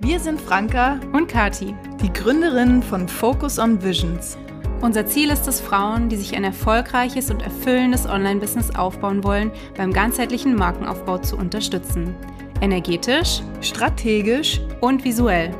[0.00, 4.38] Wir sind Franka und Kati, die Gründerinnen von Focus on Visions.
[4.80, 9.92] Unser Ziel ist es, Frauen, die sich ein erfolgreiches und erfüllendes Online-Business aufbauen wollen, beim
[9.92, 12.14] ganzheitlichen Markenaufbau zu unterstützen.
[12.60, 15.50] Energetisch, strategisch und visuell.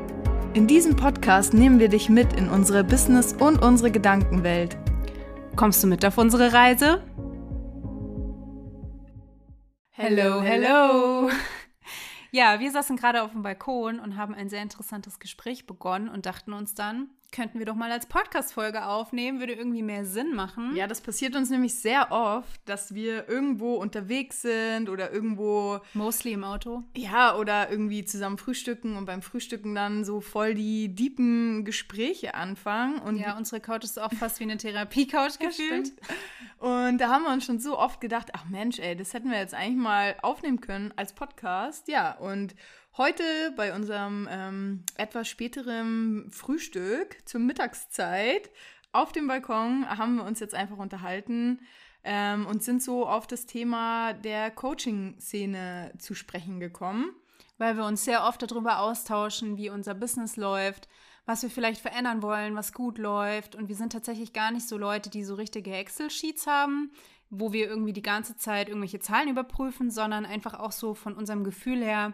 [0.54, 4.76] In diesem Podcast nehmen wir dich mit in unsere Business- und unsere Gedankenwelt.
[5.56, 7.02] Kommst du mit auf unsere Reise?
[9.90, 11.28] Hello, hello!
[12.30, 16.26] Ja, wir saßen gerade auf dem Balkon und haben ein sehr interessantes Gespräch begonnen und
[16.26, 20.74] dachten uns dann, könnten wir doch mal als Podcast-Folge aufnehmen, würde irgendwie mehr Sinn machen.
[20.74, 25.80] Ja, das passiert uns nämlich sehr oft, dass wir irgendwo unterwegs sind oder irgendwo.
[25.94, 26.84] Mostly im Auto.
[26.96, 32.98] Ja, oder irgendwie zusammen frühstücken und beim Frühstücken dann so voll die diepen Gespräche anfangen.
[32.98, 35.92] Und ja, unsere Couch ist auch fast wie eine Therapie-Couch gefühlt.
[36.58, 39.38] und da haben wir uns schon so oft gedacht, ach Mensch, ey, das hätten wir
[39.38, 41.88] jetzt eigentlich mal aufnehmen können als Podcast.
[41.88, 42.54] Ja, und
[42.98, 48.50] Heute bei unserem ähm, etwas späteren Frühstück zur Mittagszeit
[48.90, 51.60] auf dem Balkon haben wir uns jetzt einfach unterhalten
[52.02, 57.14] ähm, und sind so auf das Thema der Coaching-Szene zu sprechen gekommen.
[57.56, 60.88] Weil wir uns sehr oft darüber austauschen, wie unser Business läuft,
[61.24, 63.54] was wir vielleicht verändern wollen, was gut läuft.
[63.54, 66.90] Und wir sind tatsächlich gar nicht so Leute, die so richtige Excel-Sheets haben,
[67.30, 71.44] wo wir irgendwie die ganze Zeit irgendwelche Zahlen überprüfen, sondern einfach auch so von unserem
[71.44, 72.12] Gefühl her,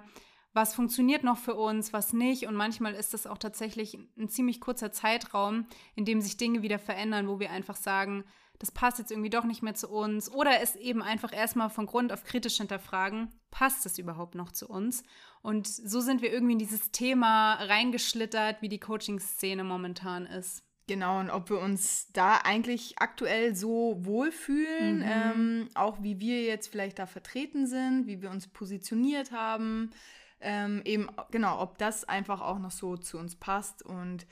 [0.54, 2.46] was funktioniert noch für uns, was nicht.
[2.46, 5.66] Und manchmal ist das auch tatsächlich ein ziemlich kurzer Zeitraum,
[5.96, 8.24] in dem sich Dinge wieder verändern, wo wir einfach sagen,
[8.60, 10.30] das passt jetzt irgendwie doch nicht mehr zu uns.
[10.30, 14.68] Oder es eben einfach erstmal von Grund auf kritisch hinterfragen, passt es überhaupt noch zu
[14.68, 15.02] uns?
[15.42, 20.62] Und so sind wir irgendwie in dieses Thema reingeschlittert, wie die Coaching-Szene momentan ist.
[20.86, 25.04] Genau, und ob wir uns da eigentlich aktuell so wohlfühlen, mhm.
[25.04, 29.90] ähm, auch wie wir jetzt vielleicht da vertreten sind, wie wir uns positioniert haben
[30.40, 34.26] ähm, eben, genau, ob das einfach auch noch so zu uns passt und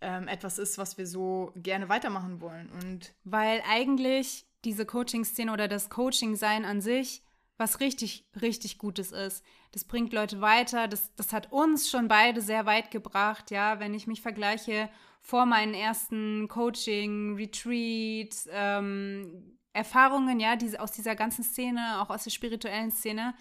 [0.00, 2.70] ähm, etwas ist, was wir so gerne weitermachen wollen.
[2.70, 7.22] Und Weil eigentlich diese Coaching-Szene oder das Coaching-Sein an sich
[7.62, 9.44] was richtig, richtig Gutes ist.
[9.70, 10.88] Das bringt Leute weiter.
[10.88, 14.90] Das, das hat uns schon beide sehr weit gebracht, ja, wenn ich mich vergleiche
[15.20, 22.24] vor meinen ersten Coaching, Retreat, ähm, Erfahrungen, ja, diese, aus dieser ganzen Szene, auch aus
[22.24, 23.34] der spirituellen Szene,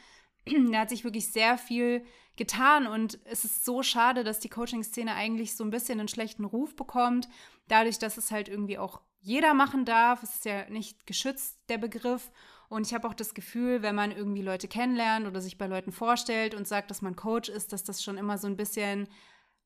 [0.71, 2.03] da hat sich wirklich sehr viel
[2.37, 6.45] getan und es ist so schade, dass die Coaching-Szene eigentlich so ein bisschen einen schlechten
[6.45, 7.27] Ruf bekommt,
[7.67, 10.23] dadurch, dass es halt irgendwie auch jeder machen darf.
[10.23, 12.31] Es ist ja nicht geschützt, der Begriff.
[12.69, 15.91] Und ich habe auch das Gefühl, wenn man irgendwie Leute kennenlernt oder sich bei Leuten
[15.91, 19.07] vorstellt und sagt, dass man Coach ist, dass das schon immer so ein bisschen,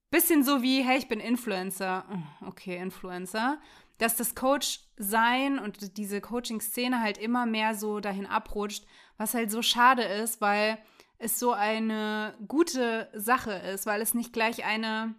[0.09, 2.05] bisschen so wie, hey, ich bin Influencer.
[2.11, 3.59] Oh, okay, Influencer.
[3.97, 8.85] Dass das Coach sein und diese Coaching-Szene halt immer mehr so dahin abrutscht,
[9.17, 10.77] was halt so schade ist, weil
[11.17, 15.15] es so eine gute Sache ist, weil es nicht gleich eine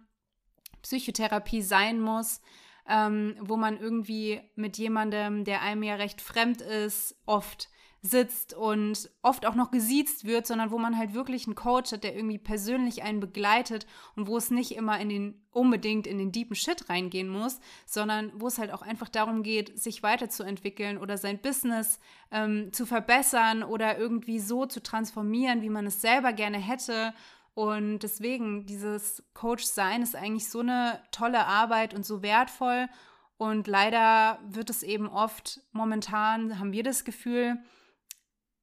[0.83, 2.41] Psychotherapie sein muss,
[2.87, 7.69] ähm, wo man irgendwie mit jemandem, der einem ja recht fremd ist, oft
[8.09, 12.03] sitzt und oft auch noch gesiezt wird, sondern wo man halt wirklich einen Coach hat,
[12.03, 13.85] der irgendwie persönlich einen begleitet
[14.15, 18.31] und wo es nicht immer in den unbedingt in den deepen Shit reingehen muss, sondern
[18.35, 21.99] wo es halt auch einfach darum geht, sich weiterzuentwickeln oder sein Business
[22.31, 27.13] ähm, zu verbessern oder irgendwie so zu transformieren, wie man es selber gerne hätte.
[27.55, 32.87] Und deswegen, dieses Coach-Sein ist eigentlich so eine tolle Arbeit und so wertvoll.
[33.37, 37.57] Und leider wird es eben oft, momentan haben wir das Gefühl,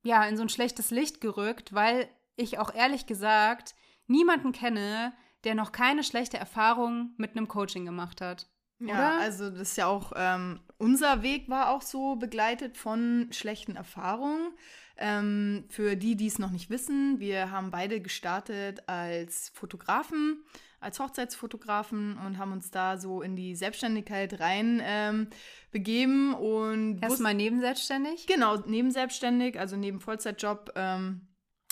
[0.04, 3.74] ja, in so ein schlechtes Licht gerückt, weil ich auch ehrlich gesagt
[4.06, 5.12] niemanden kenne,
[5.44, 8.46] der noch keine schlechte Erfahrung mit einem Coaching gemacht hat.
[8.78, 9.20] Ja, oder?
[9.20, 14.52] also das ist ja auch, ähm, unser Weg war auch so begleitet von schlechten Erfahrungen.
[14.96, 20.44] Ähm, für die, die es noch nicht wissen, wir haben beide gestartet als Fotografen
[20.84, 25.28] als Hochzeitsfotografen und haben uns da so in die Selbstständigkeit rein ähm,
[25.70, 28.26] begeben und erstmal nebenselbstständig.
[28.26, 30.72] Genau, nebenselbstständig, also neben Vollzeitjob.
[30.76, 31.28] Ähm,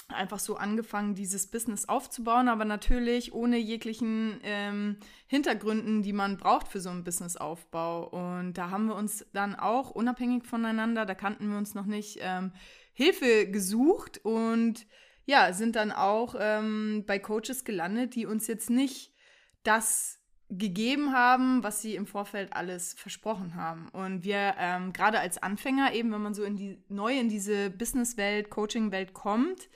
[0.09, 4.97] einfach so angefangen, dieses Business aufzubauen, aber natürlich ohne jeglichen ähm,
[5.27, 8.09] Hintergründen, die man braucht für so einen Businessaufbau.
[8.09, 12.19] Und da haben wir uns dann auch unabhängig voneinander, da kannten wir uns noch nicht,
[12.21, 12.53] ähm,
[12.93, 14.87] Hilfe gesucht und
[15.25, 19.12] ja, sind dann auch ähm, bei Coaches gelandet, die uns jetzt nicht
[19.63, 20.19] das
[20.49, 23.89] gegeben haben, was sie im Vorfeld alles versprochen haben.
[23.89, 27.71] Und wir ähm, gerade als Anfänger, eben wenn man so in die neu in diese
[27.71, 29.71] Businesswelt, Coaching-Welt kommt,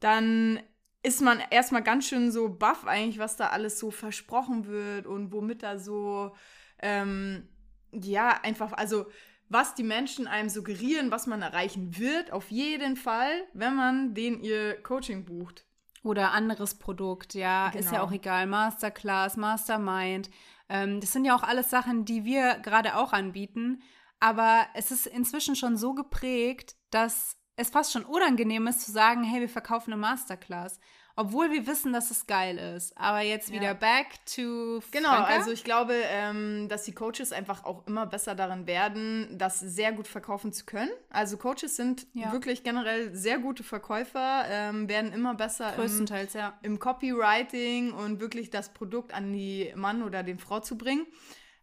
[0.00, 0.60] dann
[1.02, 5.32] ist man erstmal ganz schön so baff eigentlich, was da alles so versprochen wird und
[5.32, 6.34] womit da so
[6.80, 7.48] ähm,
[7.92, 9.06] ja einfach also
[9.48, 14.42] was die Menschen einem suggerieren, was man erreichen wird, auf jeden Fall, wenn man den
[14.42, 15.67] ihr Coaching bucht.
[16.02, 17.84] Oder anderes Produkt, ja, genau.
[17.84, 18.20] ist ja auch genau.
[18.20, 18.46] egal.
[18.46, 20.30] Masterclass, Mastermind.
[20.68, 23.82] Ähm, das sind ja auch alles Sachen, die wir gerade auch anbieten.
[24.20, 29.24] Aber es ist inzwischen schon so geprägt, dass es fast schon unangenehm ist zu sagen,
[29.24, 30.78] hey, wir verkaufen eine Masterclass.
[31.20, 32.96] Obwohl wir wissen, dass es geil ist.
[32.96, 33.74] Aber jetzt wieder ja.
[33.74, 35.24] back to Genau, Franka.
[35.24, 39.90] also ich glaube, ähm, dass die Coaches einfach auch immer besser darin werden, das sehr
[39.90, 40.92] gut verkaufen zu können.
[41.10, 42.30] Also Coaches sind ja.
[42.30, 46.56] wirklich generell sehr gute Verkäufer, ähm, werden immer besser Größtenteils, im, ja.
[46.62, 51.04] im Copywriting und wirklich das Produkt an die Mann oder den Frau zu bringen.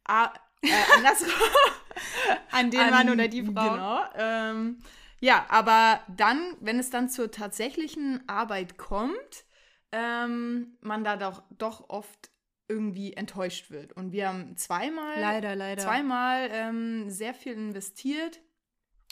[0.03, 0.67] Ah, äh,
[0.97, 1.29] andersrum.
[2.51, 3.51] an den an, Mann oder die Frau.
[3.51, 4.01] Genau.
[4.17, 4.81] Ähm,
[5.19, 9.45] ja, aber dann, wenn es dann zur tatsächlichen Arbeit kommt,
[9.91, 12.29] ähm, man da doch, doch oft
[12.67, 13.93] irgendwie enttäuscht wird.
[13.93, 15.81] Und wir haben zweimal, leider, leider.
[15.81, 18.41] zweimal ähm, sehr viel investiert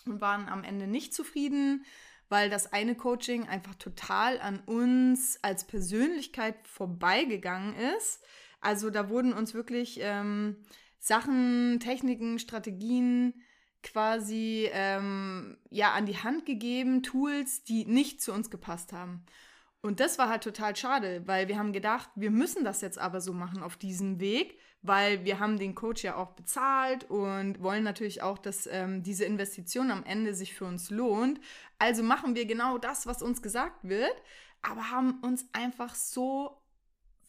[0.06, 1.86] und waren am Ende nicht zufrieden,
[2.30, 8.24] weil das eine Coaching einfach total an uns als Persönlichkeit vorbeigegangen ist.
[8.60, 10.58] Also da wurden uns wirklich ähm,
[10.98, 13.44] Sachen, Techniken, Strategien
[13.84, 19.26] quasi ähm, ja an die Hand gegeben, Tools, die nicht zu uns gepasst haben.
[19.82, 23.20] Und das war halt total schade, weil wir haben gedacht, wir müssen das jetzt aber
[23.20, 27.84] so machen auf diesem Weg, weil wir haben den Coach ja auch bezahlt und wollen
[27.84, 31.42] natürlich auch, dass ähm, diese Investition am Ende sich für uns lohnt.
[31.80, 34.16] Also machen wir genau das, was uns gesagt wird,
[34.62, 36.63] aber haben uns einfach so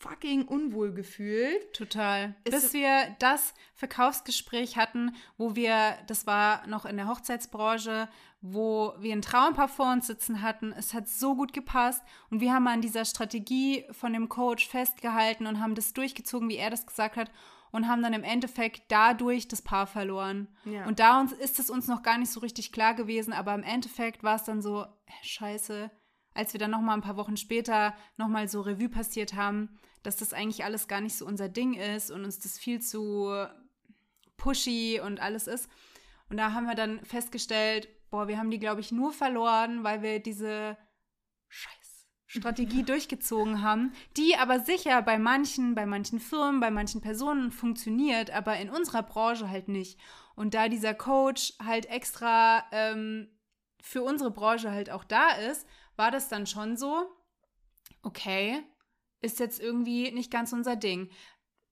[0.04, 1.72] fucking unwohl gefühlt.
[1.72, 2.34] Total.
[2.44, 8.08] Bis wir das Verkaufsgespräch hatten, wo wir, das war noch in der Hochzeitsbranche,
[8.42, 10.72] wo wir ein Traumpaar vor uns sitzen hatten.
[10.76, 15.46] Es hat so gut gepasst und wir haben an dieser Strategie von dem Coach festgehalten
[15.46, 17.30] und haben das durchgezogen, wie er das gesagt hat
[17.70, 20.48] und haben dann im Endeffekt dadurch das Paar verloren.
[20.66, 20.86] Ja.
[20.86, 23.62] Und da uns, ist es uns noch gar nicht so richtig klar gewesen, aber im
[23.62, 24.84] Endeffekt war es dann so,
[25.22, 25.90] scheiße,
[26.34, 29.78] als wir dann noch mal ein paar Wochen später noch mal so Revue passiert haben,
[30.04, 33.46] dass das eigentlich alles gar nicht so unser Ding ist und uns das viel zu
[34.36, 35.68] pushy und alles ist.
[36.30, 40.02] Und da haben wir dann festgestellt, boah, wir haben die, glaube ich, nur verloren, weil
[40.02, 40.76] wir diese
[41.48, 41.84] Scheiß
[42.26, 48.30] Strategie durchgezogen haben, die aber sicher bei manchen, bei manchen Firmen, bei manchen Personen funktioniert,
[48.30, 49.98] aber in unserer Branche halt nicht.
[50.34, 53.28] Und da dieser Coach halt extra ähm,
[53.80, 55.66] für unsere Branche halt auch da ist,
[55.96, 57.06] war das dann schon so,
[58.02, 58.62] okay,
[59.24, 61.10] ist jetzt irgendwie nicht ganz unser Ding.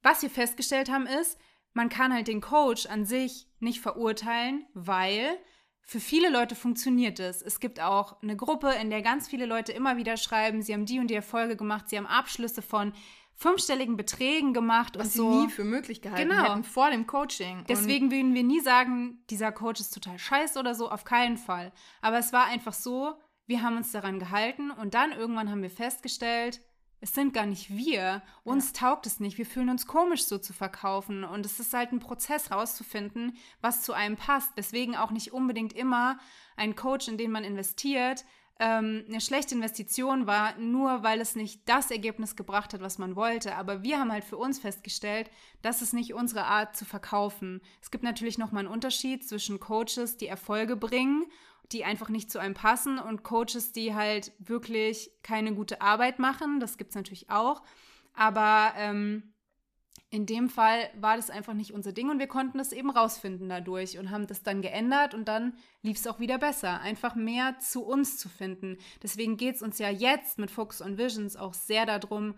[0.03, 1.39] Was wir festgestellt haben ist,
[1.75, 5.39] man kann halt den Coach an sich nicht verurteilen, weil
[5.85, 7.43] für viele Leute funktioniert es.
[7.43, 10.87] Es gibt auch eine Gruppe, in der ganz viele Leute immer wieder schreiben, sie haben
[10.87, 12.93] die und die Erfolge gemacht, sie haben Abschlüsse von
[13.35, 15.45] fünfstelligen Beträgen gemacht Was und sie so.
[15.45, 16.51] nie für möglich gehalten genau.
[16.51, 17.65] hätten vor dem Coaching.
[17.69, 21.37] Deswegen und würden wir nie sagen, dieser Coach ist total scheiße oder so, auf keinen
[21.37, 21.73] Fall.
[22.01, 23.15] Aber es war einfach so,
[23.47, 26.61] wir haben uns daran gehalten und dann irgendwann haben wir festgestellt,
[27.03, 28.23] es sind gar nicht wir.
[28.45, 28.89] Uns ja.
[28.89, 29.37] taugt es nicht.
[29.37, 31.25] Wir fühlen uns komisch, so zu verkaufen.
[31.25, 34.53] Und es ist halt ein Prozess rauszufinden, was zu einem passt.
[34.57, 36.21] Deswegen auch nicht unbedingt immer
[36.57, 38.25] ein Coach, in den man investiert,
[38.63, 43.17] ähm, eine schlechte Investition war, nur weil es nicht das Ergebnis gebracht hat, was man
[43.17, 43.57] wollte.
[43.57, 45.29] Aber wir haben halt für uns festgestellt,
[45.63, 47.61] das ist nicht unsere Art zu verkaufen.
[47.81, 51.27] Es gibt natürlich nochmal einen Unterschied zwischen Coaches, die Erfolge bringen
[51.71, 56.61] die einfach nicht zu einem passen und Coaches, die halt wirklich keine gute Arbeit machen.
[56.61, 57.63] Das gibt es natürlich auch.
[58.13, 59.33] Aber ähm,
[60.13, 63.49] in dem Fall war das einfach nicht unser Ding und wir konnten das eben rausfinden
[63.49, 66.83] dadurch und haben das dann geändert und dann lief es auch wieder besser.
[66.83, 68.77] Einfach mehr zu uns zu finden.
[69.03, 72.35] Deswegen geht es uns ja jetzt mit Focus on Visions auch sehr darum,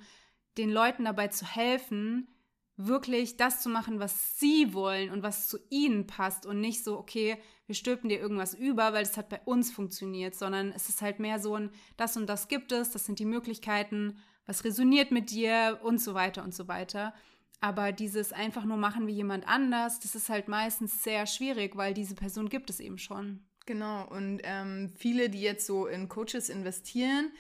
[0.57, 2.29] den Leuten dabei zu helfen,
[2.77, 6.97] wirklich das zu machen, was sie wollen und was zu ihnen passt und nicht so,
[6.97, 11.03] okay, wir stülpen dir irgendwas über, weil es hat bei uns funktioniert, sondern es ist
[11.03, 14.17] halt mehr so ein, das und das gibt es, das sind die Möglichkeiten,
[14.47, 17.13] was resoniert mit dir und so weiter und so weiter.
[17.61, 21.95] Aber dieses einfach nur machen wie jemand anders, das ist halt meistens sehr schwierig, weil
[21.95, 23.47] diese Person gibt es eben schon.
[23.67, 27.33] Genau, und ähm, viele, die jetzt so in Coaches investieren,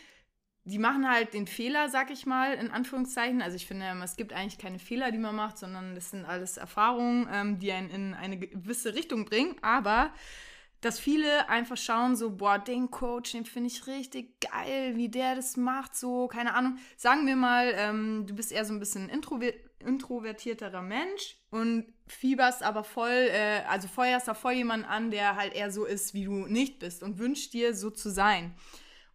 [0.64, 3.42] die machen halt den Fehler, sag ich mal, in Anführungszeichen.
[3.42, 6.56] Also ich finde, es gibt eigentlich keine Fehler, die man macht, sondern das sind alles
[6.56, 9.56] Erfahrungen, ähm, die einen in eine gewisse Richtung bringen.
[9.61, 10.11] Aber
[10.80, 15.35] dass viele einfach schauen, so, boah, den Coach, den finde ich richtig geil, wie der
[15.35, 16.78] das macht, so, keine Ahnung.
[16.97, 19.50] Sagen wir mal, ähm, du bist eher so ein bisschen introver
[19.81, 25.54] introvertierterer Mensch und fieberst aber voll, äh, also feuerst da voll jemanden an, der halt
[25.54, 28.54] eher so ist, wie du nicht bist und wünschst dir so zu sein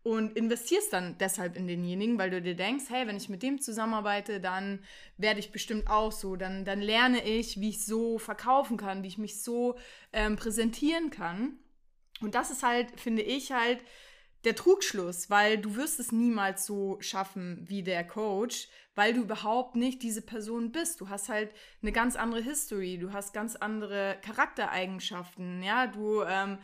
[0.03, 3.59] und investierst dann deshalb in denjenigen, weil du dir denkst, hey, wenn ich mit dem
[3.59, 4.79] zusammenarbeite, dann
[5.17, 9.07] werde ich bestimmt auch so, dann, dann lerne ich, wie ich so verkaufen kann, wie
[9.07, 9.77] ich mich so
[10.13, 11.59] ähm, präsentieren kann.
[12.21, 13.79] Und das ist halt, finde ich halt,
[14.45, 19.75] der Trugschluss, weil du wirst es niemals so schaffen wie der Coach, weil du überhaupt
[19.75, 21.01] nicht diese Person bist.
[21.01, 26.59] Du hast halt eine ganz andere History, du hast ganz andere Charaktereigenschaften, ja, du ähm,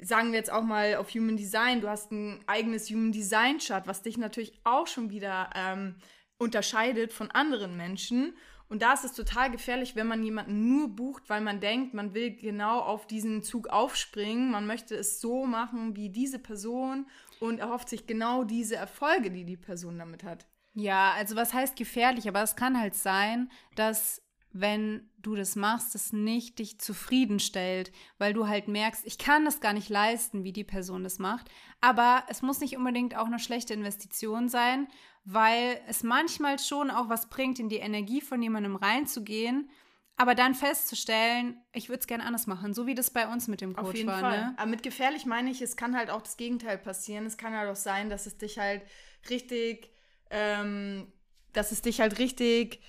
[0.00, 3.86] sagen wir jetzt auch mal auf Human Design, du hast ein eigenes Human Design Chart,
[3.86, 5.96] was dich natürlich auch schon wieder ähm,
[6.38, 8.36] unterscheidet von anderen Menschen.
[8.72, 12.14] Und da ist es total gefährlich, wenn man jemanden nur bucht, weil man denkt, man
[12.14, 14.50] will genau auf diesen Zug aufspringen.
[14.50, 17.06] Man möchte es so machen wie diese Person
[17.38, 20.46] und erhofft sich genau diese Erfolge, die die Person damit hat.
[20.72, 22.26] Ja, also was heißt gefährlich?
[22.28, 24.21] Aber es kann halt sein, dass
[24.52, 29.60] wenn du das machst, es nicht dich zufriedenstellt, weil du halt merkst, ich kann das
[29.60, 31.48] gar nicht leisten, wie die Person das macht.
[31.80, 34.88] Aber es muss nicht unbedingt auch eine schlechte Investition sein,
[35.24, 39.70] weil es manchmal schon auch was bringt, in die Energie von jemandem reinzugehen,
[40.16, 43.60] aber dann festzustellen, ich würde es gerne anders machen, so wie das bei uns mit
[43.60, 44.20] dem Coach Auf jeden war.
[44.20, 44.40] Fall.
[44.40, 44.54] Ne?
[44.56, 47.24] Aber mit gefährlich meine ich, es kann halt auch das Gegenteil passieren.
[47.26, 48.82] Es kann halt auch sein, dass es dich halt
[49.30, 49.90] richtig,
[50.30, 51.10] ähm,
[51.54, 52.80] dass es dich halt richtig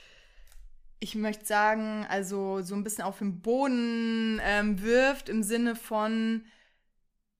[1.04, 6.46] ich möchte sagen, also so ein bisschen auf den Boden ähm, wirft im Sinne von,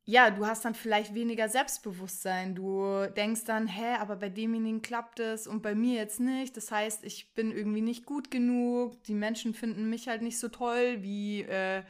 [0.04, 2.56] ja, du hast dann vielleicht weniger Selbstbewusstsein.
[2.56, 6.58] Du denkst dann, hä, aber bei demjenigen klappt es und bei mir jetzt nicht.
[6.58, 9.02] Das heißt, ich bin irgendwie nicht gut genug.
[9.06, 11.84] Die Menschen finden mich halt nicht so toll wie äh,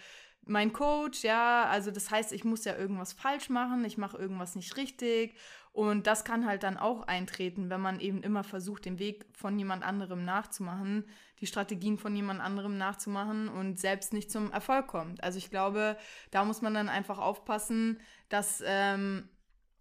[0.46, 1.66] mein Coach, ja.
[1.66, 5.34] Also das heißt, ich muss ja irgendwas falsch machen, ich mache irgendwas nicht richtig.
[5.74, 9.58] Und das kann halt dann auch eintreten, wenn man eben immer versucht, den Weg von
[9.58, 15.24] jemand anderem nachzumachen, die Strategien von jemand anderem nachzumachen und selbst nicht zum Erfolg kommt.
[15.24, 15.98] Also ich glaube,
[16.30, 18.00] da muss man dann einfach aufpassen,
[18.30, 19.28] dass ähm,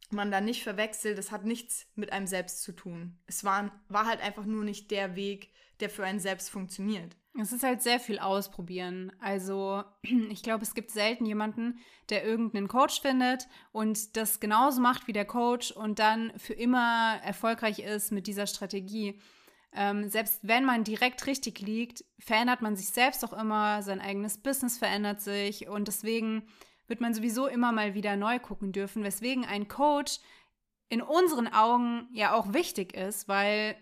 [0.08, 3.18] man da nicht verwechselt, das hat nichts mit einem selbst zu tun.
[3.26, 7.16] Es war, war halt einfach nur nicht der Weg, der für einen selbst funktioniert.
[7.40, 9.10] Es ist halt sehr viel ausprobieren.
[9.20, 11.78] Also ich glaube, es gibt selten jemanden,
[12.10, 17.18] der irgendeinen Coach findet und das genauso macht wie der Coach und dann für immer
[17.22, 19.18] erfolgreich ist mit dieser Strategie.
[19.74, 24.36] Ähm, selbst wenn man direkt richtig liegt, verändert man sich selbst auch immer, sein eigenes
[24.36, 26.46] Business verändert sich und deswegen
[26.86, 30.18] wird man sowieso immer mal wieder neu gucken dürfen, weswegen ein Coach
[30.90, 33.76] in unseren Augen ja auch wichtig ist, weil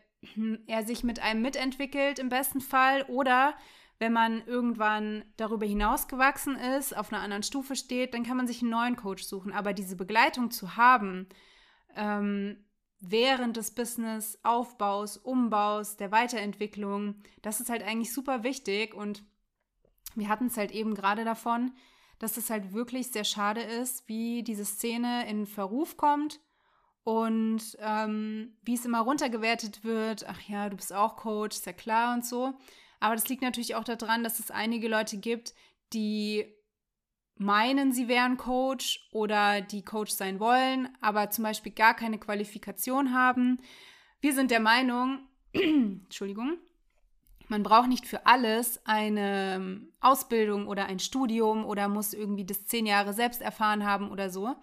[0.67, 3.55] er sich mit einem mitentwickelt im besten Fall oder
[3.99, 8.47] wenn man irgendwann darüber hinaus gewachsen ist, auf einer anderen Stufe steht, dann kann man
[8.47, 9.53] sich einen neuen Coach suchen.
[9.53, 11.29] Aber diese Begleitung zu haben,
[11.95, 12.65] ähm,
[13.01, 18.95] während des Business-Aufbaus, Umbaus, der Weiterentwicklung, das ist halt eigentlich super wichtig.
[18.95, 19.23] Und
[20.15, 21.73] wir hatten es halt eben gerade davon,
[22.19, 26.41] dass es halt wirklich sehr schade ist, wie diese Szene in Verruf kommt
[27.11, 31.73] und ähm, wie es immer runtergewertet wird, ach ja, du bist auch Coach, ist ja
[31.73, 32.55] klar und so.
[33.01, 35.53] Aber das liegt natürlich auch daran, dass es einige Leute gibt,
[35.93, 36.45] die
[37.35, 43.13] meinen, sie wären Coach oder die Coach sein wollen, aber zum Beispiel gar keine Qualifikation
[43.13, 43.59] haben.
[44.21, 46.59] Wir sind der Meinung, Entschuldigung,
[47.49, 52.67] man braucht nicht für alles eine ähm, Ausbildung oder ein Studium oder muss irgendwie das
[52.67, 54.55] zehn Jahre selbst erfahren haben oder so.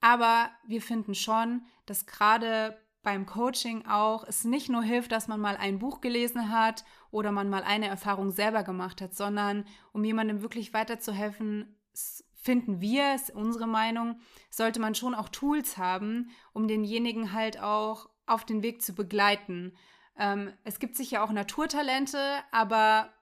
[0.00, 5.40] Aber wir finden schon, dass gerade beim Coaching auch es nicht nur hilft, dass man
[5.40, 10.04] mal ein Buch gelesen hat oder man mal eine Erfahrung selber gemacht hat, sondern um
[10.04, 11.76] jemandem wirklich weiterzuhelfen,
[12.34, 18.08] finden wir, ist unsere Meinung, sollte man schon auch Tools haben, um denjenigen halt auch
[18.26, 19.76] auf den Weg zu begleiten.
[20.16, 22.18] Ähm, es gibt sicher auch Naturtalente,
[22.52, 23.12] aber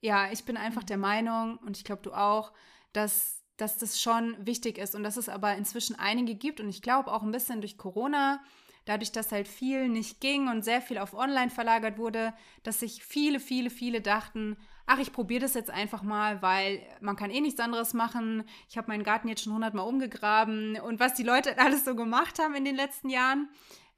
[0.00, 2.52] ja, ich bin einfach der Meinung, und ich glaube du auch,
[2.92, 6.82] dass dass das schon wichtig ist und dass es aber inzwischen einige gibt und ich
[6.82, 8.40] glaube auch ein bisschen durch Corona,
[8.84, 13.04] dadurch, dass halt viel nicht ging und sehr viel auf Online verlagert wurde, dass sich
[13.04, 14.56] viele, viele, viele dachten,
[14.86, 18.44] ach, ich probiere das jetzt einfach mal, weil man kann eh nichts anderes machen.
[18.68, 22.38] Ich habe meinen Garten jetzt schon hundertmal umgegraben und was die Leute alles so gemacht
[22.38, 23.48] haben in den letzten Jahren.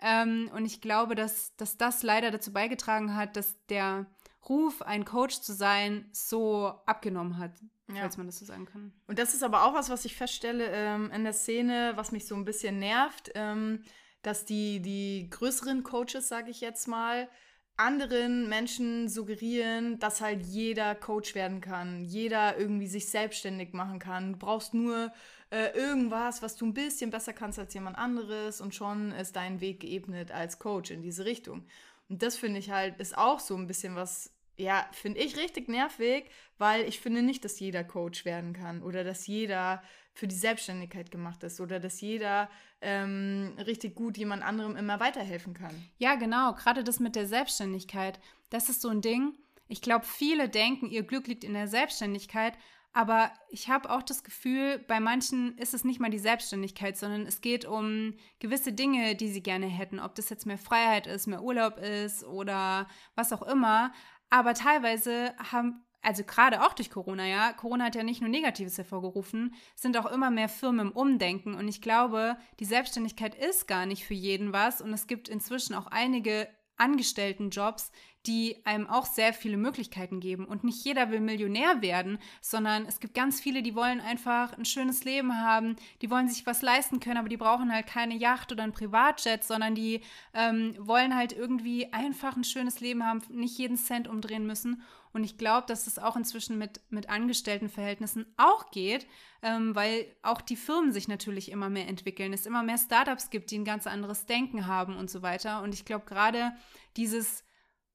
[0.01, 4.07] Ähm, und ich glaube, dass, dass das leider dazu beigetragen hat, dass der
[4.49, 7.53] Ruf, ein Coach zu sein, so abgenommen hat
[7.89, 8.01] ja.
[8.01, 8.93] falls man das so sagen kann.
[9.07, 12.27] Und das ist aber auch was, was ich feststelle ähm, in der Szene, was mich
[12.27, 13.83] so ein bisschen nervt, ähm,
[14.23, 17.29] dass die, die größeren Coaches, sage ich jetzt mal,
[17.77, 24.33] anderen Menschen suggerieren, dass halt jeder Coach werden kann, jeder irgendwie sich selbstständig machen kann.
[24.33, 25.13] Du brauchst nur
[25.51, 29.61] äh, irgendwas, was du ein bisschen besser kannst als jemand anderes und schon ist dein
[29.61, 31.67] Weg geebnet als Coach in diese Richtung.
[32.09, 35.69] Und das finde ich halt, ist auch so ein bisschen was, ja, finde ich richtig
[35.69, 39.83] nervig, weil ich finde nicht, dass jeder Coach werden kann oder dass jeder
[40.15, 42.49] für die Selbstständigkeit gemacht ist oder dass jeder
[42.81, 45.75] ähm, richtig gut jemand anderem immer weiterhelfen kann.
[45.99, 46.55] Ja, genau.
[46.55, 49.35] Gerade das mit der Selbstständigkeit, das ist so ein Ding.
[49.69, 52.55] Ich glaube, viele denken, ihr Glück liegt in der Selbstständigkeit,
[52.97, 57.27] Aber ich habe auch das Gefühl, bei manchen ist es nicht mal die Selbstständigkeit, sondern
[57.27, 60.01] es geht um gewisse Dinge, die sie gerne hätten.
[60.01, 63.93] Ob das jetzt mehr Freiheit ist, mehr Urlaub ist oder was auch immer.
[64.31, 68.79] Aber teilweise haben, also gerade auch durch Corona, ja, Corona hat ja nicht nur Negatives
[68.79, 71.55] hervorgerufen, sind auch immer mehr Firmen im Umdenken.
[71.55, 74.81] Und ich glaube, die Selbstständigkeit ist gar nicht für jeden was.
[74.81, 77.91] Und es gibt inzwischen auch einige Angestelltenjobs,
[78.27, 80.47] die einem auch sehr viele Möglichkeiten geben.
[80.47, 84.65] Und nicht jeder will Millionär werden, sondern es gibt ganz viele, die wollen einfach ein
[84.65, 88.51] schönes Leben haben, die wollen sich was leisten können, aber die brauchen halt keine Yacht
[88.53, 90.01] oder ein Privatjet, sondern die
[90.35, 94.83] ähm, wollen halt irgendwie einfach ein schönes Leben haben, nicht jeden Cent umdrehen müssen.
[95.13, 99.07] Und ich glaube, dass es auch inzwischen mit, mit Angestelltenverhältnissen auch geht,
[99.43, 102.33] ähm, weil auch die Firmen sich natürlich immer mehr entwickeln.
[102.33, 105.63] Es immer mehr Startups gibt, die ein ganz anderes Denken haben und so weiter.
[105.63, 106.53] Und ich glaube, gerade
[106.97, 107.45] dieses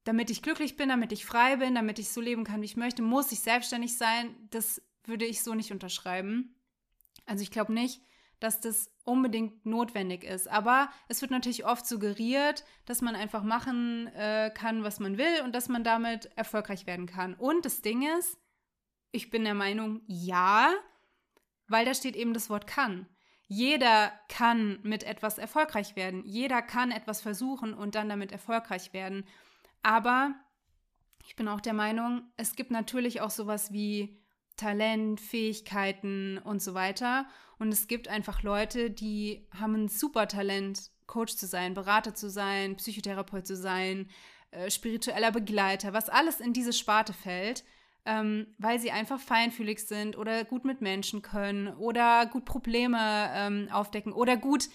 [0.04, 2.78] damit ich glücklich bin, damit ich frei bin, damit ich so leben kann, wie ich
[2.78, 4.36] möchte, muss ich selbstständig sein.
[4.50, 6.56] Das würde ich so nicht unterschreiben.
[7.26, 8.02] Also ich glaube nicht,
[8.42, 10.50] dass das unbedingt notwendig ist.
[10.50, 15.42] Aber es wird natürlich oft suggeriert, dass man einfach machen äh, kann, was man will
[15.46, 17.36] und dass man damit erfolgreich werden kann.
[17.36, 18.38] Und das Ding ist,
[19.12, 20.74] ich bin der Meinung, ja,
[21.68, 23.08] weil da steht eben das Wort kann.
[23.48, 26.24] Jeder kann mit etwas erfolgreich werden.
[26.26, 29.26] Jeder kann etwas versuchen und dann damit erfolgreich werden.
[29.84, 30.34] Aber
[31.28, 34.20] ich bin auch der Meinung, es gibt natürlich auch sowas wie
[34.58, 37.28] Talent, Fähigkeiten und so weiter.
[37.62, 42.28] Und es gibt einfach Leute, die haben ein super Talent, Coach zu sein, Berater zu
[42.28, 44.10] sein, Psychotherapeut zu sein,
[44.50, 47.64] äh, spiritueller Begleiter, was alles in diese Sparte fällt,
[48.08, 53.70] ähm, weil sie einfach feinfühlig sind oder gut mit Menschen können oder gut Probleme ähm,
[53.72, 54.68] aufdecken oder gut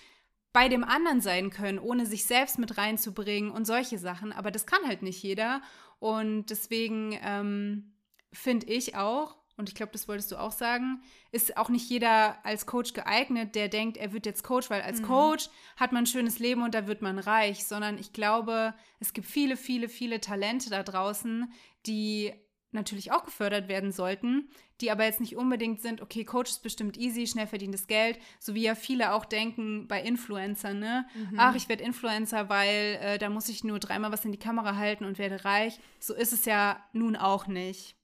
[0.53, 4.33] bei dem anderen sein können, ohne sich selbst mit reinzubringen und solche Sachen.
[4.33, 5.61] Aber das kann halt nicht jeder.
[5.99, 7.97] Und deswegen ähm,
[8.33, 12.45] finde ich auch, und ich glaube, das wolltest du auch sagen, ist auch nicht jeder
[12.45, 15.07] als Coach geeignet, der denkt, er wird jetzt Coach, weil als mhm.
[15.07, 19.13] Coach hat man ein schönes Leben und da wird man reich, sondern ich glaube, es
[19.15, 21.51] gibt viele, viele, viele Talente da draußen,
[21.87, 22.33] die
[22.73, 24.51] natürlich auch gefördert werden sollten,
[24.83, 28.55] die aber jetzt nicht unbedingt sind, okay, Coach ist bestimmt easy, schnell verdientes Geld, so
[28.55, 31.07] wie ja viele auch denken bei Influencern, ne?
[31.15, 31.39] Mhm.
[31.39, 34.77] Ach, ich werde Influencer, weil äh, da muss ich nur dreimal was in die Kamera
[34.77, 35.81] halten und werde reich.
[35.99, 37.96] So ist es ja nun auch nicht.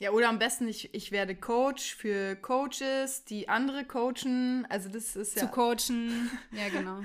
[0.00, 4.66] Ja, oder am besten, ich, ich werde Coach für Coaches, die andere coachen.
[4.70, 5.42] Also das ist ja.
[5.42, 6.30] Zu coachen.
[6.52, 7.00] ja, genau.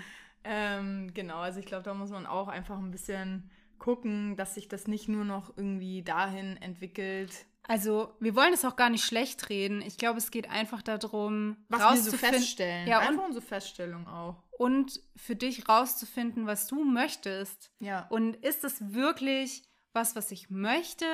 [0.46, 4.70] ähm, genau, also ich glaube, da muss man auch einfach ein bisschen gucken, dass sich
[4.70, 7.46] das nicht nur noch irgendwie dahin entwickelt.
[7.68, 9.82] Also, wir wollen es auch gar nicht schlecht reden.
[9.82, 12.88] Ich glaube, es geht einfach darum, was wir so feststellen.
[12.88, 14.36] Ja, einfach und, unsere Feststellung auch.
[14.52, 17.72] Und für dich rauszufinden, was du möchtest.
[17.80, 18.08] Ja.
[18.10, 21.06] Und ist es wirklich was, was ich möchte?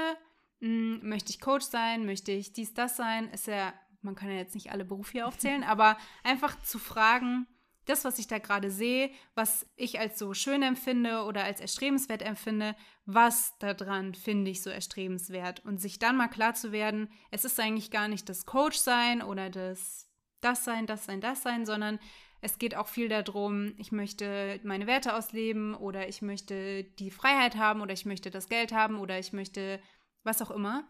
[0.62, 2.06] Hm, möchte ich Coach sein?
[2.06, 3.30] Möchte ich dies, das sein?
[3.30, 7.47] Ist ja, man kann ja jetzt nicht alle Berufe hier aufzählen, aber einfach zu fragen,
[7.86, 12.21] das, was ich da gerade sehe, was ich als so schön empfinde oder als erstrebenswert
[12.21, 17.43] empfinde, was daran finde ich so erstrebenswert und sich dann mal klar zu werden, es
[17.43, 20.08] ist eigentlich gar nicht das Coach sein oder das
[20.41, 22.00] das sein, das sein, das sein, sondern
[22.41, 27.56] es geht auch viel darum, ich möchte meine Werte ausleben oder ich möchte die Freiheit
[27.56, 29.80] haben oder ich möchte das Geld haben oder ich möchte
[30.24, 30.86] was auch immer.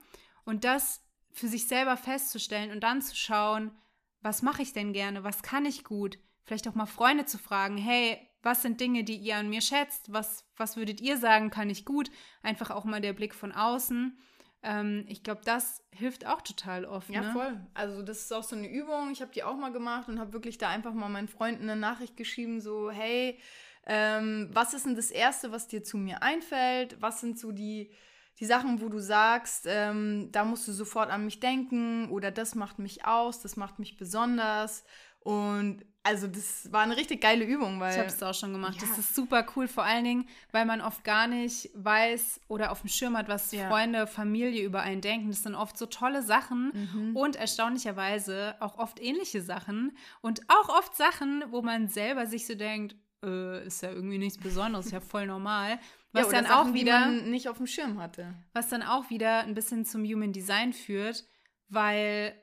[0.45, 3.71] Und das für sich selber festzustellen und dann zu schauen,
[4.21, 7.77] was mache ich denn gerne, was kann ich gut, vielleicht auch mal Freunde zu fragen,
[7.77, 10.11] hey, was sind Dinge, die ihr an mir schätzt?
[10.11, 12.09] Was, was würdet ihr sagen, kann ich gut?
[12.41, 14.17] Einfach auch mal der Blick von außen.
[14.63, 17.09] Ähm, ich glaube, das hilft auch total oft.
[17.09, 17.31] Ja, ne?
[17.31, 17.59] voll.
[17.73, 19.11] Also das ist auch so eine Übung.
[19.11, 21.79] Ich habe die auch mal gemacht und habe wirklich da einfach mal meinen Freunden eine
[21.79, 23.39] Nachricht geschrieben, so, hey,
[23.85, 27.01] ähm, was ist denn das Erste, was dir zu mir einfällt?
[27.01, 27.91] Was sind so die,
[28.39, 32.55] die Sachen, wo du sagst, ähm, da musst du sofort an mich denken oder das
[32.55, 34.83] macht mich aus, das macht mich besonders.
[35.19, 37.91] Und also das war eine richtig geile Übung, weil.
[37.91, 38.81] Ich habe es auch schon gemacht.
[38.81, 38.87] Ja.
[38.87, 42.81] Das ist super cool, vor allen Dingen, weil man oft gar nicht weiß oder auf
[42.81, 43.69] dem Schirm hat, was ja.
[43.69, 45.29] Freunde, Familie über einen denken.
[45.29, 47.15] Das sind oft so tolle Sachen mhm.
[47.15, 52.55] und erstaunlicherweise auch oft ähnliche Sachen und auch oft Sachen, wo man selber sich so
[52.55, 55.79] denkt, äh, ist ja irgendwie nichts Besonderes, ist ja voll normal.
[56.11, 58.33] Was ja, dann Sachen, auch wieder nicht auf dem Schirm hatte.
[58.53, 61.25] Was dann auch wieder ein bisschen zum Human Design führt,
[61.69, 62.35] weil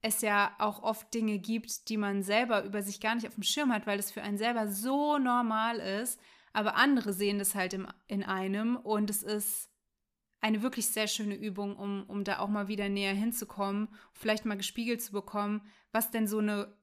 [0.00, 3.42] es ja auch oft Dinge gibt, die man selber über sich gar nicht auf dem
[3.42, 6.20] Schirm hat, weil es für einen selber so normal ist,
[6.52, 9.70] aber andere sehen das halt im, in einem und es ist
[10.40, 14.58] eine wirklich sehr schöne Übung, um, um da auch mal wieder näher hinzukommen, vielleicht mal
[14.58, 16.76] gespiegelt zu bekommen, was denn so eine,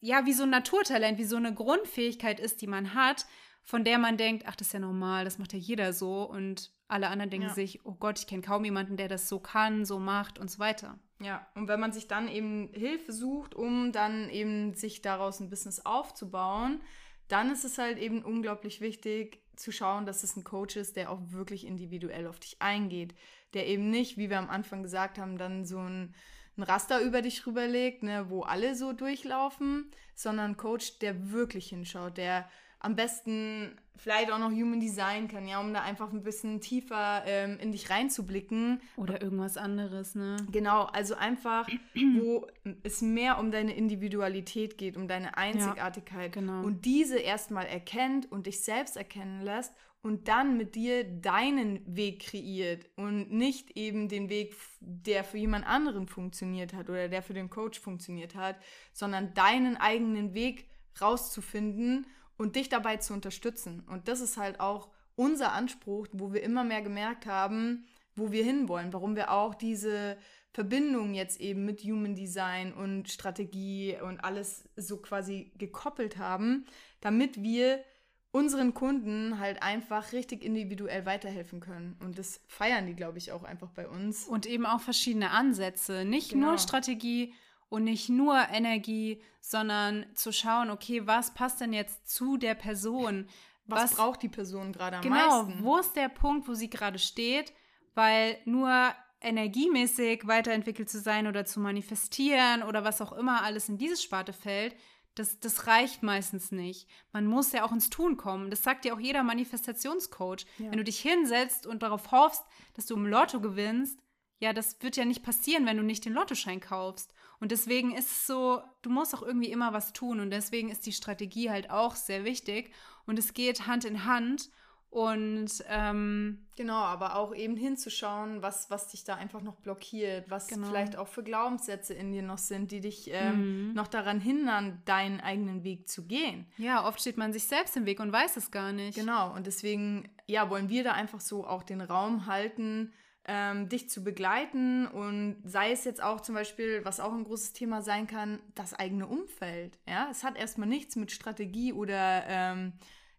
[0.00, 3.26] ja, wie so ein Naturtalent, wie so eine Grundfähigkeit ist, die man hat,
[3.66, 6.22] von der man denkt, ach, das ist ja normal, das macht ja jeder so.
[6.22, 7.54] Und alle anderen denken Ja.
[7.54, 10.60] sich, oh Gott, ich kenne kaum jemanden, der das so kann, so macht und so
[10.60, 10.98] weiter.
[11.20, 15.50] Ja, und wenn man sich dann eben Hilfe sucht, um dann eben sich daraus ein
[15.50, 16.80] Business aufzubauen,
[17.26, 21.10] dann ist es halt eben unglaublich wichtig zu schauen, dass es ein Coach ist, der
[21.10, 23.14] auch wirklich individuell auf dich eingeht.
[23.54, 26.14] Der eben nicht, wie wir am Anfang gesagt haben, dann so ein,
[26.56, 31.70] ein Raster über dich rüberlegt, ne, wo alle so durchlaufen, sondern ein Coach, der wirklich
[31.70, 36.22] hinschaut, der am besten vielleicht auch noch Human Design kann, ja, um da einfach ein
[36.22, 40.36] bisschen tiefer ähm, in dich reinzublicken Oder irgendwas anderes, ne?
[40.52, 42.46] Genau, also einfach, wo
[42.82, 46.32] es mehr um deine Individualität geht, um deine Einzigartigkeit.
[46.32, 46.62] genau.
[46.62, 52.20] Und diese erstmal erkennt und dich selbst erkennen lässt und dann mit dir deinen Weg
[52.26, 57.34] kreiert und nicht eben den Weg, der für jemand anderen funktioniert hat oder der für
[57.34, 58.56] den Coach funktioniert hat,
[58.92, 60.68] sondern deinen eigenen Weg
[61.00, 62.06] rauszufinden
[62.36, 63.84] und dich dabei zu unterstützen.
[63.88, 68.44] Und das ist halt auch unser Anspruch, wo wir immer mehr gemerkt haben, wo wir
[68.44, 70.16] hinwollen, warum wir auch diese
[70.52, 76.64] Verbindung jetzt eben mit Human Design und Strategie und alles so quasi gekoppelt haben,
[77.00, 77.84] damit wir
[78.30, 81.96] unseren Kunden halt einfach richtig individuell weiterhelfen können.
[82.00, 84.26] Und das feiern die, glaube ich, auch einfach bei uns.
[84.26, 86.04] Und eben auch verschiedene Ansätze.
[86.04, 86.48] Nicht Genau.
[86.48, 87.32] nur Strategie
[87.68, 93.28] und nicht nur Energie, sondern zu schauen, okay, was passt denn jetzt zu der Person?
[93.66, 95.64] Was, braucht die Person gerade am Genau, meisten?
[95.64, 97.52] wo ist der Punkt, wo sie gerade steht?
[97.94, 103.78] Weil nur energiemäßig weiterentwickelt zu sein oder zu manifestieren oder was auch immer alles in
[103.78, 104.76] diese Sparte fällt,
[105.16, 106.88] das, das reicht meistens nicht.
[107.12, 108.50] Man muss ja auch ins Tun kommen.
[108.50, 110.44] Das sagt ja auch jeder Manifestationscoach.
[110.58, 110.70] Ja.
[110.70, 113.98] Wenn du dich hinsetzt und darauf hoffst, dass du im Lotto gewinnst,
[114.38, 117.14] ja, das wird ja nicht passieren, wenn du nicht den Lottoschein kaufst.
[117.40, 120.20] Und deswegen ist es so, du musst auch irgendwie immer was tun.
[120.20, 122.72] Und deswegen ist die Strategie halt auch sehr wichtig.
[123.06, 124.50] Und es geht Hand in Hand.
[124.88, 130.46] Und ähm, Genau, aber auch eben hinzuschauen, was, was dich da einfach noch blockiert, was
[130.46, 130.68] Genau.
[130.68, 135.20] vielleicht auch für Glaubenssätze in dir noch sind, die dich ähm, noch daran hindern, deinen
[135.20, 136.46] eigenen Weg zu gehen.
[136.56, 138.96] ja, oft steht man sich selbst im Weg und weiß es gar nicht.
[138.96, 142.94] Genau, und deswegen, ja, wollen wir da einfach so auch den Raum halten,
[143.28, 147.52] ähm, dich zu begleiten und sei es jetzt auch zum Beispiel, was auch ein großes
[147.52, 149.78] Thema sein kann, das eigene Umfeld.
[149.88, 152.72] Ja, es hat erstmal nichts mit Strategie oder ähm,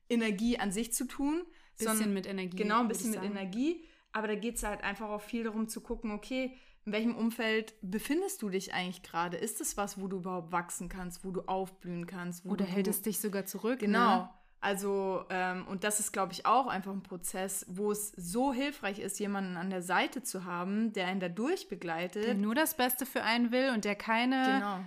[0.10, 1.44] Energie an sich zu tun.
[1.78, 2.58] Bisschen sondern- mit Energie.
[2.58, 3.32] Genau, ein bisschen mit sagen.
[3.32, 3.84] Energie.
[4.14, 7.76] Aber da geht es halt einfach auch viel darum zu gucken, okay, in welchem Umfeld
[7.82, 9.36] befindest du dich eigentlich gerade?
[9.36, 12.46] Ist es was, wo du überhaupt wachsen kannst, wo du aufblühen kannst?
[12.46, 13.80] Wo Oder du, hält es dich sogar zurück?
[13.80, 14.22] Genau.
[14.22, 14.30] Ne?
[14.60, 18.98] Also, ähm, und das ist, glaube ich, auch einfach ein Prozess, wo es so hilfreich
[19.00, 22.38] ist, jemanden an der Seite zu haben, der einen da Der durchbegleitet.
[22.40, 24.80] nur das Beste für einen will und der keine Genau.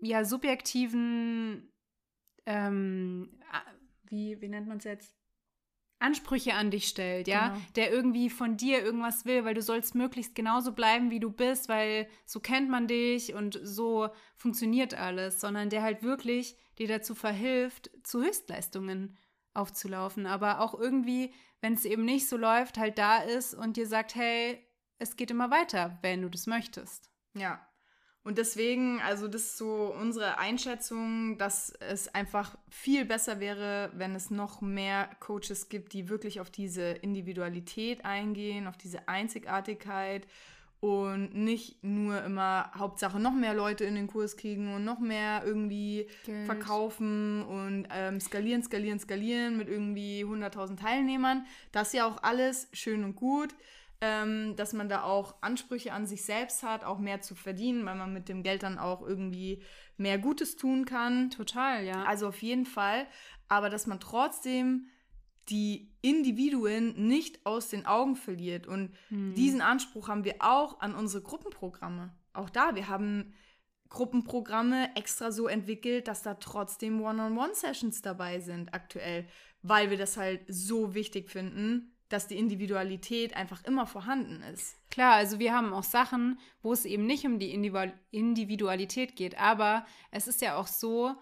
[0.00, 1.72] ja, subjektiven,
[2.46, 3.40] ähm,
[4.04, 5.15] wie, wie nennt man es jetzt?
[5.98, 7.60] Ansprüche an dich stellt, ja, Genau.
[7.76, 11.68] der irgendwie von dir irgendwas will, weil du sollst möglichst genauso bleiben, wie du bist,
[11.68, 17.14] weil so kennt man dich und so funktioniert alles, sondern der halt wirklich dir dazu
[17.14, 19.16] verhilft, zu Höchstleistungen
[19.54, 21.32] aufzulaufen, aber auch irgendwie,
[21.62, 24.62] wenn es eben nicht so läuft, halt da ist und dir sagt, hey,
[24.98, 27.10] es geht immer weiter, wenn du das möchtest.
[27.34, 27.65] Ja.
[28.26, 34.16] Und deswegen, also das ist so unsere Einschätzung, dass es einfach viel besser wäre, wenn
[34.16, 40.26] es noch mehr Coaches gibt, die wirklich auf diese Individualität eingehen, auf diese Einzigartigkeit
[40.80, 45.44] und nicht nur immer Hauptsache noch mehr Leute in den Kurs kriegen und noch mehr
[45.46, 46.46] irgendwie Geld.
[46.46, 51.46] verkaufen und ähm, skalieren, skalieren, skalieren mit irgendwie 100.000 Teilnehmern.
[51.70, 53.54] Das ist ja auch alles schön und gut
[54.00, 57.96] ähm, dass man da auch Ansprüche an sich selbst hat, auch mehr zu verdienen, weil
[57.96, 59.62] man mit dem Geld dann auch irgendwie
[59.96, 61.30] mehr Gutes tun kann.
[61.30, 62.04] Total, ja.
[62.04, 63.06] Also auf jeden Fall.
[63.48, 64.88] Aber dass man trotzdem
[65.48, 68.66] die Individuen nicht aus den Augen verliert.
[68.66, 69.34] Und Hm.
[69.34, 72.12] diesen Anspruch haben wir auch an unsere Gruppenprogramme.
[72.32, 73.32] Auch da, wir haben
[73.88, 79.28] Gruppenprogramme extra so entwickelt, dass da trotzdem One-on-One-Sessions dabei sind aktuell,
[79.62, 84.76] weil wir das halt so wichtig finden, dass die Individualität einfach immer vorhanden ist.
[84.90, 89.38] Klar, also wir haben auch Sachen, wo es eben nicht um die Individu- Individualität geht,
[89.38, 91.14] aber es ist ja auch so,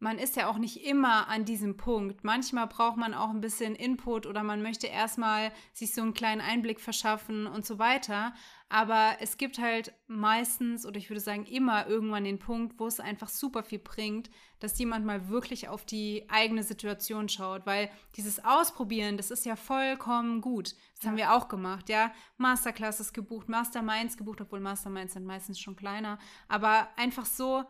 [0.00, 2.24] man ist ja auch nicht immer an diesem Punkt.
[2.24, 6.40] Manchmal braucht man auch ein bisschen Input oder man möchte erstmal sich so einen kleinen
[6.40, 8.32] Einblick verschaffen und so weiter.
[8.70, 12.98] Aber es gibt halt meistens, oder ich würde sagen immer irgendwann den Punkt, wo es
[12.98, 17.66] einfach super viel bringt, dass jemand mal wirklich auf die eigene Situation schaut.
[17.66, 20.76] Weil dieses Ausprobieren, das ist ja vollkommen gut.
[20.96, 22.10] Das haben wir auch gemacht, ja.
[22.38, 26.18] Masterclasses gebucht, Masterminds gebucht, obwohl Masterminds sind meistens schon kleiner.
[26.48, 27.64] Aber einfach so,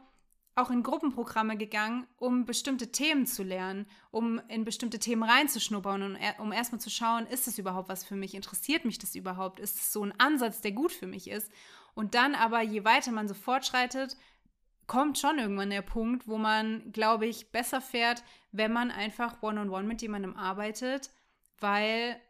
[0.54, 6.18] auch in Gruppenprogramme gegangen, um bestimmte Themen zu lernen, um in bestimmte Themen reinzuschnuppern und
[6.38, 8.34] um erstmal zu schauen, ist das überhaupt was für mich?
[8.34, 9.60] Interessiert mich das überhaupt?
[9.60, 11.50] Ist es so ein Ansatz, der gut für mich ist?
[11.94, 14.16] Und dann aber, je weiter man so fortschreitet,
[14.86, 19.70] kommt schon irgendwann der Punkt, wo man, glaube ich, besser fährt, wenn man einfach one-on-one
[19.70, 21.10] -on -one mit jemandem arbeitet,
[21.58, 22.20] weil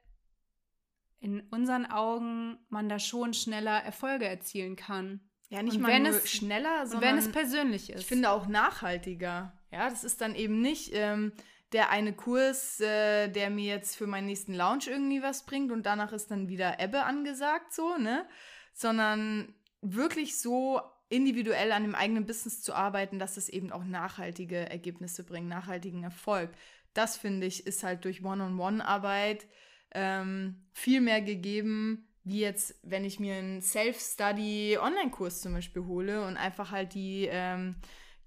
[1.21, 5.21] in unseren Augen man da schon schneller Erfolge erzielen kann.
[5.51, 8.01] Ja, nicht Und mal wenn nur es- schneller, sondern wenn es persönlich ist.
[8.01, 9.53] ich finde auch nachhaltiger.
[9.73, 11.33] Ja, das ist dann eben nicht ähm,
[11.73, 15.85] der eine Kurs, äh, der mir jetzt für meinen nächsten Lounge irgendwie was bringt und
[15.87, 18.27] danach ist dann wieder Ebbe angesagt, so, ne?
[18.73, 24.71] Sondern wirklich so individuell an dem eigenen Business zu arbeiten, dass es eben auch nachhaltige
[24.71, 26.51] Ergebnisse bringt, nachhaltigen Erfolg.
[26.95, 29.47] Das finde ich ist halt durch One-on-One-Arbeit
[29.93, 36.37] ähm, viel mehr gegeben, wie jetzt, wenn ich mir einen Self-Study-Online-Kurs zum Beispiel hole und
[36.37, 37.77] einfach halt die, ähm,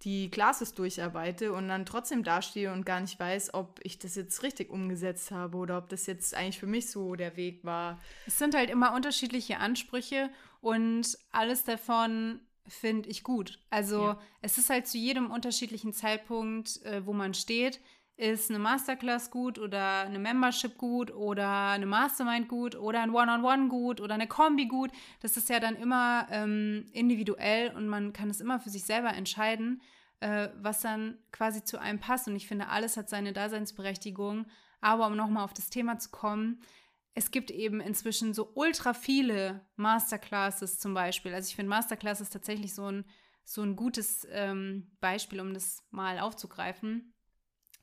[0.04, 4.44] die Classes durcharbeite und dann trotzdem dastehe und gar nicht weiß, ob ich das jetzt
[4.44, 8.02] richtig umgesetzt habe oder ob das jetzt eigentlich für mich so der Weg war.
[8.28, 10.30] Es sind halt immer unterschiedliche Ansprüche
[10.62, 13.60] und alles davon finde ich gut.
[13.70, 14.20] Also Ja.
[14.42, 17.80] es ist halt zu jedem unterschiedlichen Zeitpunkt, äh, wo man steht,
[18.15, 23.69] ist eine Masterclass gut oder eine Membership gut oder eine Mastermind gut oder ein One-on-One
[23.69, 24.91] gut oder eine Kombi gut.
[25.21, 29.13] Das ist ja dann immer ähm, individuell und man kann es immer für sich selber
[29.13, 29.82] entscheiden,
[30.19, 32.28] äh, was dann quasi zu einem passt.
[32.28, 34.45] Und ich finde, alles hat seine Daseinsberechtigung.
[34.80, 36.62] Aber um nochmal auf das Thema zu kommen,
[37.15, 41.34] es gibt eben inzwischen so ultra viele Masterclasses zum Beispiel.
[41.34, 43.06] Also ich finde Masterclasses tatsächlich so ein,
[43.43, 47.12] so ein gutes ähm, Beispiel, um das mal aufzugreifen.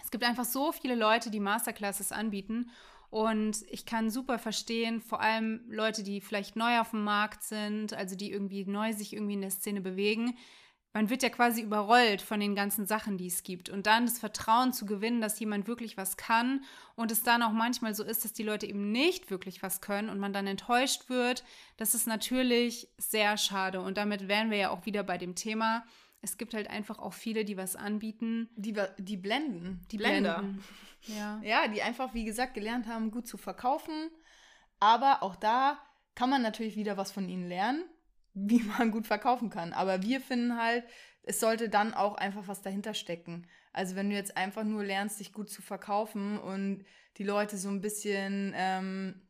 [0.02, 2.70] Es gibt einfach so viele Leute, die Masterclasses anbieten.
[3.10, 7.92] Und ich kann super verstehen, vor allem Leute, die vielleicht neu auf dem Markt sind,
[7.92, 10.36] also die irgendwie neu sich irgendwie in der Szene bewegen.
[10.92, 13.68] Man wird ja quasi überrollt von den ganzen Sachen, die es gibt.
[13.68, 16.64] Und dann das Vertrauen zu gewinnen, dass jemand wirklich was kann
[16.96, 20.08] und es dann auch manchmal so ist, dass die Leute eben nicht wirklich was können
[20.08, 21.44] und man dann enttäuscht wird,
[21.76, 23.80] das ist natürlich sehr schade.
[23.80, 25.84] Und damit wären wir ja auch wieder bei dem Thema.
[26.22, 28.50] Es gibt halt einfach auch viele, die was anbieten.
[28.56, 30.38] Die, die blenden, Die Blender.
[30.40, 30.64] blenden.
[31.06, 31.40] Ja.
[31.42, 34.11] Ja, die einfach, wie gesagt, gelernt haben, gut zu verkaufen.
[34.80, 35.78] Aber auch da
[36.14, 37.85] kann man natürlich wieder was von ihnen lernen,
[38.35, 39.72] wie man gut verkaufen kann.
[39.72, 40.85] Aber wir finden halt,
[41.22, 43.46] es sollte dann auch einfach was dahinter stecken.
[43.72, 46.85] Also wenn du jetzt einfach nur lernst, dich gut zu verkaufen und
[47.16, 49.22] die Leute so ein bisschen, ähm,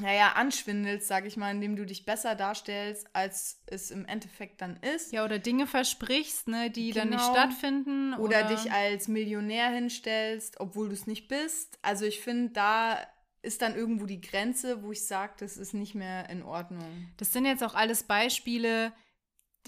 [0.00, 4.76] naja, anschwindelst, sag ich mal, indem du dich besser darstellst, als es im Endeffekt dann
[4.78, 5.12] ist.
[5.12, 7.32] Ja, oder Dinge versprichst, ne, die dann nicht Genau.
[7.32, 8.14] stattfinden.
[8.14, 11.78] Oder, dich als Millionär hinstellst, obwohl du es nicht bist.
[11.82, 12.98] Also ich finde, da
[13.42, 17.08] ist dann irgendwo die Grenze, wo ich sage, das ist nicht mehr in Ordnung.
[17.18, 18.92] Das sind jetzt auch alles Beispiele.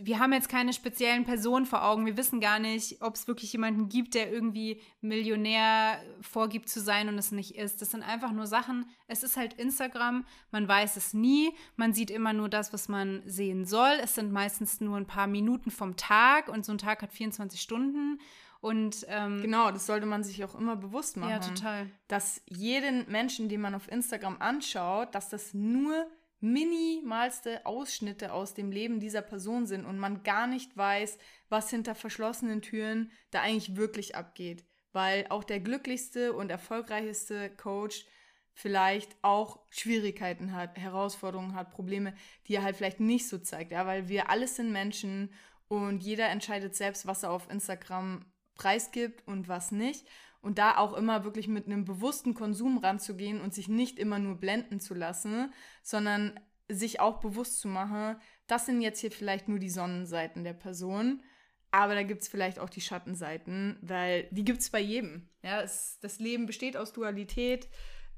[0.03, 2.05] Wir haben jetzt keine speziellen Personen vor Augen.
[2.05, 7.09] Wir wissen gar nicht, ob es wirklich jemanden gibt, der irgendwie Millionär vorgibt zu sein
[7.09, 7.81] und es nicht ist.
[7.81, 8.87] Das sind einfach nur Sachen.
[9.07, 10.27] Es ist halt Instagram.
[10.51, 11.53] Man weiß es nie.
[11.77, 13.99] Man sieht immer nur das, was man sehen soll.
[14.03, 17.61] Es sind meistens nur ein paar Minuten vom Tag und so ein Tag hat 24
[17.61, 18.19] Stunden.
[18.61, 21.31] Und ähm, Genau, das sollte man sich auch immer bewusst machen.
[21.31, 21.91] ja, total.
[22.09, 26.07] Dass jeden Menschen, den man auf Instagram anschaut, dass das nur
[26.45, 31.17] minimalste Ausschnitte aus dem Leben dieser Person sind und man gar nicht weiß,
[31.49, 34.65] was hinter verschlossenen Türen da eigentlich wirklich abgeht.
[34.93, 38.05] Weil auch der glücklichste und erfolgreichste Coach
[38.53, 42.15] vielleicht auch Schwierigkeiten hat, Herausforderungen hat, Probleme,
[42.47, 43.73] die er halt vielleicht nicht so zeigt.
[43.73, 45.33] Ja, weil wir alles sind Menschen
[45.67, 50.07] und jeder entscheidet selbst, was er auf Instagram preisgibt und was nicht.
[50.45, 54.37] Und da auch immer wirklich mit einem bewussten Konsum ranzugehen und sich nicht immer nur
[54.37, 55.51] blenden zu lassen,
[55.83, 60.53] sondern sich auch bewusst zu machen, das sind jetzt hier vielleicht nur die Sonnenseiten der
[60.53, 61.23] Person,
[61.71, 65.31] aber da gibt es vielleicht auch die Schattenseiten, weil die gibt es bei jedem.
[65.43, 67.69] Ja, es, das Leben besteht aus Dualität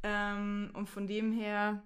[0.02, 1.84] ähm, und von dem her,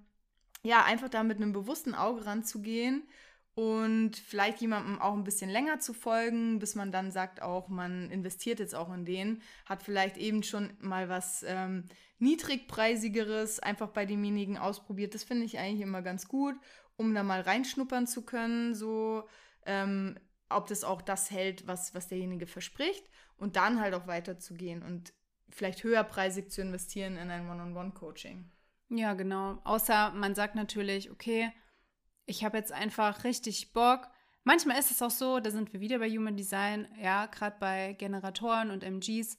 [0.62, 3.06] ja, einfach da mit einem bewussten Auge ranzugehen
[3.54, 8.10] und vielleicht jemandem auch ein bisschen länger zu folgen, bis man dann sagt auch, man
[8.10, 11.84] investiert jetzt auch in den, hat vielleicht eben schon mal was ähm,
[12.18, 15.14] niedrigpreisigeres einfach bei demjenigen ausprobiert.
[15.14, 16.54] Das finde ich eigentlich immer ganz gut,
[16.96, 19.24] um da mal reinschnuppern zu können, so
[19.66, 24.82] ähm, ob das auch das hält, was, was derjenige verspricht und dann halt auch weiterzugehen
[24.82, 25.12] und
[25.50, 28.50] vielleicht höherpreisig zu investieren in ein One-on-One-Coaching.
[28.90, 29.58] Ja, genau.
[29.64, 31.52] Außer man sagt natürlich, okay,
[32.30, 34.08] ich habe jetzt einfach richtig Bock.
[34.44, 37.94] Manchmal ist es auch so, da sind wir wieder bei Human Design, ja, gerade bei
[37.94, 39.36] Generatoren und MGs,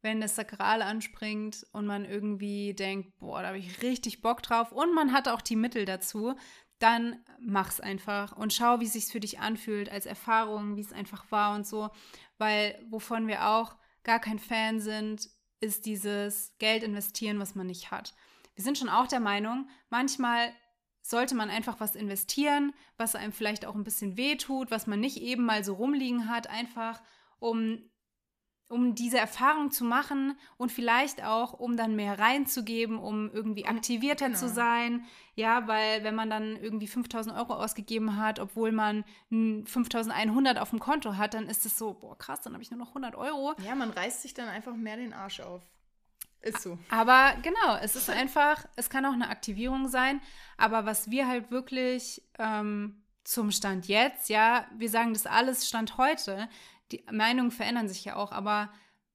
[0.00, 4.72] wenn das Sakral anspringt und man irgendwie denkt, boah, da habe ich richtig Bock drauf
[4.72, 6.34] und man hat auch die Mittel dazu,
[6.78, 11.30] dann mach's einfach und schau, wie sich's für dich anfühlt als Erfahrung, wie es einfach
[11.30, 11.90] war und so,
[12.38, 15.28] weil wovon wir auch gar kein Fan sind,
[15.60, 18.14] ist dieses Geld investieren, was man nicht hat.
[18.54, 20.52] Wir sind schon auch der Meinung, manchmal
[21.02, 25.20] sollte man einfach was investieren, was einem vielleicht auch ein bisschen wehtut, was man nicht
[25.20, 27.02] eben mal so rumliegen hat, einfach
[27.38, 27.82] um
[28.72, 34.28] um diese Erfahrung zu machen und vielleicht auch, um dann mehr reinzugeben, um irgendwie aktivierter
[34.28, 34.38] genau.
[34.38, 35.04] zu sein.
[35.34, 40.78] Ja, weil wenn man dann irgendwie 5000 Euro ausgegeben hat, obwohl man 5100 auf dem
[40.78, 43.54] Konto hat, dann ist es so, boah, krass, dann habe ich nur noch 100 Euro.
[43.62, 45.62] Ja, man reißt sich dann einfach mehr den Arsch auf.
[46.42, 46.76] Ist so.
[46.90, 50.20] Aber genau, es ist einfach, es kann auch eine Aktivierung sein.
[50.56, 55.98] Aber was wir halt wirklich ähm, zum Stand jetzt, ja, wir sagen das alles Stand
[55.98, 56.48] heute,
[56.90, 58.70] die Meinungen verändern sich ja auch, aber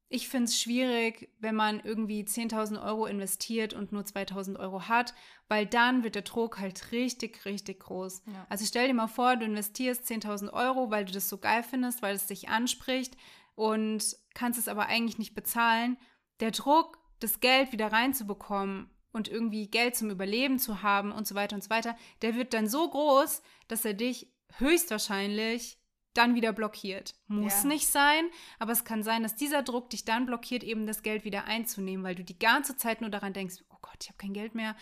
[0.10, 5.14] ich finde es schwierig, wenn man irgendwie 10.000 Euro investiert und nur 2.000 Euro hat,
[5.50, 8.24] weil dann wird der Druck halt richtig, richtig groß.
[8.26, 8.48] Ja.
[8.50, 12.02] Also stell dir mal vor, du investierst 10.000 Euro, weil du das so geil findest,
[12.02, 13.18] weil es dich anspricht
[13.56, 15.98] und kannst es aber eigentlich nicht bezahlen.
[16.40, 21.36] Der Druck, das Geld wieder reinzubekommen und irgendwie Geld zum Überleben zu haben und so
[21.36, 25.78] weiter und so weiter, der wird dann so groß, dass er dich höchstwahrscheinlich
[26.14, 27.16] dann wieder blockiert.
[27.28, 27.70] Muss ja.
[27.70, 31.26] nicht sein, aber es kann sein, dass dieser Druck dich dann blockiert, eben das Geld
[31.26, 34.34] wieder einzunehmen, weil du die ganze Zeit nur daran denkst, oh Gott, ich habe kein
[34.34, 34.76] Geld mehr,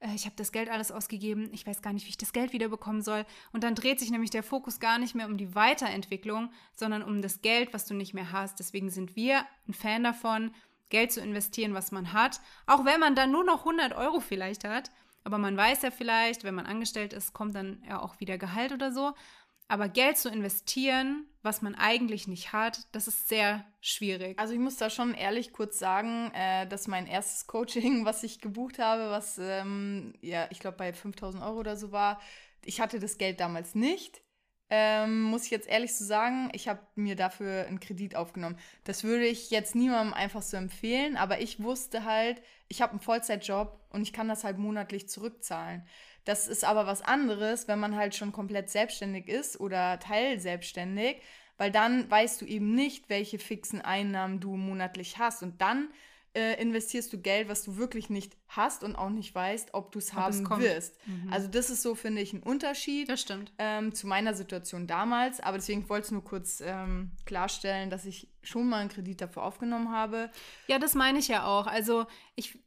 [0.00, 2.52] äh, ich habe das Geld alles ausgegeben, ich weiß gar nicht, wie ich das Geld
[2.52, 3.24] wieder bekommen soll.
[3.52, 7.22] Und dann dreht sich nämlich der Fokus gar nicht mehr um die Weiterentwicklung, sondern um
[7.22, 8.58] das Geld, was du nicht mehr hast.
[8.58, 10.52] Deswegen sind wir ein Fan davon,
[10.90, 14.64] Geld zu investieren, was man hat, auch wenn man dann nur noch 100 Euro vielleicht
[14.64, 14.90] hat.
[15.24, 18.72] Aber man weiß ja vielleicht, wenn man angestellt ist, kommt dann ja auch wieder Gehalt
[18.72, 19.14] oder so.
[19.68, 24.36] Aber Geld zu investieren, was man eigentlich nicht hat, das ist sehr schwierig.
[24.36, 28.40] Also ich muss da schon ehrlich kurz sagen, äh, dass mein erstes Coaching, was ich
[28.40, 32.20] gebucht habe, was ähm, ja, ich glaube bei 5000 Euro oder so war,
[32.64, 34.22] ich hatte das Geld damals nicht.
[34.72, 38.56] Ähm, muss ich jetzt ehrlich so sagen, ich habe mir dafür einen Kredit aufgenommen.
[38.84, 43.00] Das würde ich jetzt niemandem einfach so empfehlen, aber ich wusste halt, ich habe einen
[43.00, 45.84] Vollzeitjob und ich kann das halt monatlich zurückzahlen.
[46.24, 51.20] Das ist aber was anderes, wenn man halt schon komplett selbstständig ist oder teilselbstständig,
[51.56, 55.42] weil dann weißt du eben nicht, welche fixen Einnahmen du monatlich hast.
[55.42, 55.88] Und dann
[56.34, 59.98] äh, investierst du Geld, was du wirklich nicht hast und auch nicht weißt, ob du
[59.98, 60.96] es haben wirst.
[61.06, 61.32] Mhm.
[61.32, 63.08] Also das ist so, finde ich, ein Unterschied.
[63.08, 63.52] Das stimmt.
[63.58, 65.40] Ähm, zu meiner Situation damals.
[65.40, 69.42] Aber deswegen wollte ich nur kurz ähm, klarstellen, dass ich schon mal einen Kredit dafür
[69.42, 70.30] aufgenommen habe.
[70.68, 71.66] Ja, das meine ich ja auch.
[71.66, 72.58] Also ich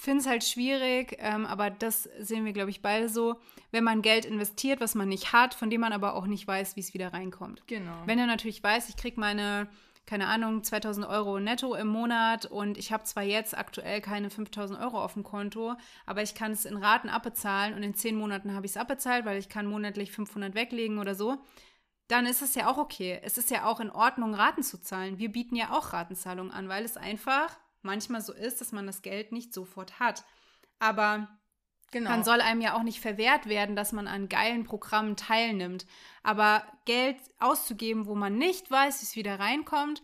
[0.00, 3.36] finde es halt schwierig, ähm, aber das sehen wir, glaube ich, beide so,
[3.70, 6.76] wenn man Geld investiert, was man nicht hat, von dem man aber auch nicht weiß,
[6.76, 7.62] wie es wieder reinkommt.
[7.66, 8.02] Genau.
[8.06, 9.68] Wenn er natürlich weiß, ich kriege meine,
[10.10, 14.80] keine Ahnung, 2000 Euro netto im Monat und ich habe zwar jetzt aktuell keine 5000
[14.80, 18.52] Euro auf dem Konto, aber ich kann es in Raten abbezahlen und in zehn Monaten
[18.52, 21.38] habe ich es abbezahlt, weil ich kann monatlich 500 weglegen oder so
[22.08, 23.20] dann ist es ja auch okay.
[23.22, 25.20] Es ist ja auch in Ordnung, Raten zu zahlen.
[25.20, 29.02] Wir bieten ja auch Ratenzahlungen an, weil es einfach manchmal so ist, dass man das
[29.02, 30.24] Geld nicht sofort hat.
[30.80, 31.28] Aber
[31.90, 32.10] genau.
[32.10, 35.86] dann soll einem ja auch nicht verwehrt werden, dass man an geilen Programmen teilnimmt.
[36.22, 40.02] Aber Geld auszugeben, wo man nicht weiß, wie es wieder reinkommt,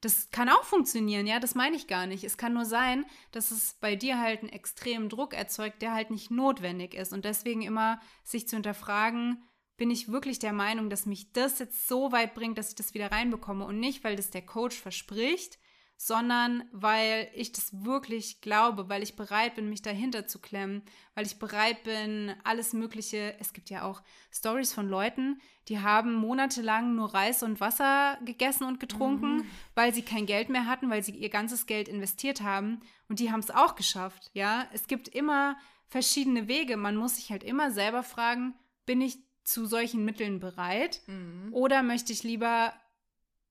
[0.00, 2.22] das kann auch funktionieren, ja, das meine ich gar nicht.
[2.22, 6.10] Es kann nur sein, dass es bei dir halt einen extremen Druck erzeugt, der halt
[6.10, 7.12] nicht notwendig ist.
[7.12, 9.42] Und deswegen immer sich zu hinterfragen,
[9.76, 12.94] bin ich wirklich der Meinung, dass mich das jetzt so weit bringt, dass ich das
[12.94, 15.58] wieder reinbekomme und nicht, weil das der Coach verspricht,
[15.96, 20.82] sondern weil ich das wirklich glaube, weil ich bereit bin, mich dahinter zu klemmen,
[21.14, 23.34] weil ich bereit bin, alles Mögliche.
[23.40, 28.64] Es gibt ja auch Stories von Leuten, die haben monatelang nur Reis und Wasser gegessen
[28.64, 29.46] und getrunken, mhm.
[29.74, 33.32] weil sie kein Geld mehr hatten, weil sie ihr ganzes Geld investiert haben und die
[33.32, 34.30] haben es auch geschafft.
[34.34, 35.56] Ja, es gibt immer
[35.88, 36.76] verschiedene Wege.
[36.76, 38.54] Man muss sich halt immer selber fragen,
[38.84, 41.48] bin ich zu solchen Mitteln bereit mhm.
[41.52, 42.72] oder möchte ich lieber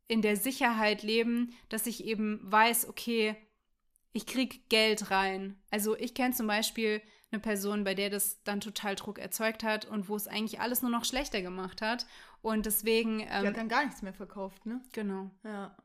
[0.07, 3.35] in der Sicherheit leben, dass ich eben weiß, okay,
[4.13, 5.57] ich kriege Geld rein.
[5.71, 9.85] Also ich kenne zum Beispiel eine Person, bei der das dann total Druck erzeugt hat
[9.85, 12.05] und wo es eigentlich alles nur noch schlechter gemacht hat.
[12.41, 13.21] Und deswegen.
[13.21, 14.81] Ähm, die hat dann gar nichts mehr verkauft, ne?
[14.93, 15.31] Genau.
[15.43, 15.75] Ja.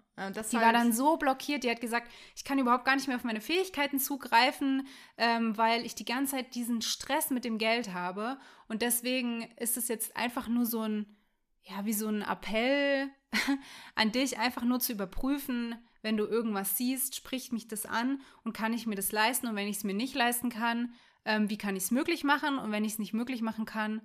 [0.53, 3.17] die halt war dann so blockiert, die hat gesagt, ich kann überhaupt gar nicht mehr
[3.17, 7.95] auf meine Fähigkeiten zugreifen, ähm, weil ich die ganze Zeit diesen Stress mit dem Geld
[7.95, 8.39] habe.
[8.69, 11.17] Und deswegen ist es jetzt einfach nur so ein,
[11.65, 13.11] ja, wie so ein Appell
[13.95, 18.53] an dich, einfach nur zu überprüfen, wenn du irgendwas siehst, spricht mich das an und
[18.53, 19.47] kann ich mir das leisten?
[19.47, 20.95] Und wenn ich es mir nicht leisten kann,
[21.25, 22.59] ähm, wie kann ich es möglich machen?
[22.59, 24.01] Und wenn ich es nicht möglich machen kann,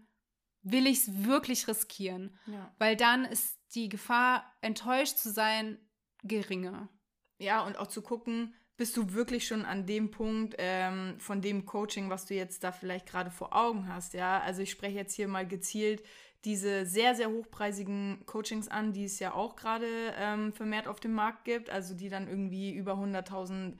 [0.62, 2.38] will ich es wirklich riskieren?
[2.48, 2.74] Ja.
[2.80, 5.78] Weil dann ist die Gefahr, enttäuscht zu sein,
[6.24, 6.90] geringer.
[7.38, 11.66] Ja, und auch zu gucken, bist du wirklich schon an dem Punkt ähm, von dem
[11.66, 14.42] Coaching, was du jetzt da vielleicht gerade vor Augen hast, ja?
[14.42, 16.04] Also ich spreche jetzt hier mal gezielt
[16.46, 21.14] diese sehr, sehr hochpreisigen Coachings an, die es ja auch gerade ähm, vermehrt auf dem
[21.14, 23.74] Markt gibt, also die dann irgendwie über 100.000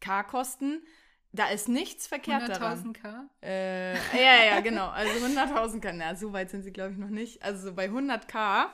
[0.00, 0.82] K kosten.
[1.32, 2.94] Da ist nichts verkehrt 100 daran.
[2.94, 3.28] 100.000 K?
[3.42, 4.88] Äh, ja, ja, genau.
[4.88, 5.92] Also 100.000 K.
[5.94, 7.42] Na, so weit sind sie, glaube ich, noch nicht.
[7.42, 8.72] Also so bei 100 K.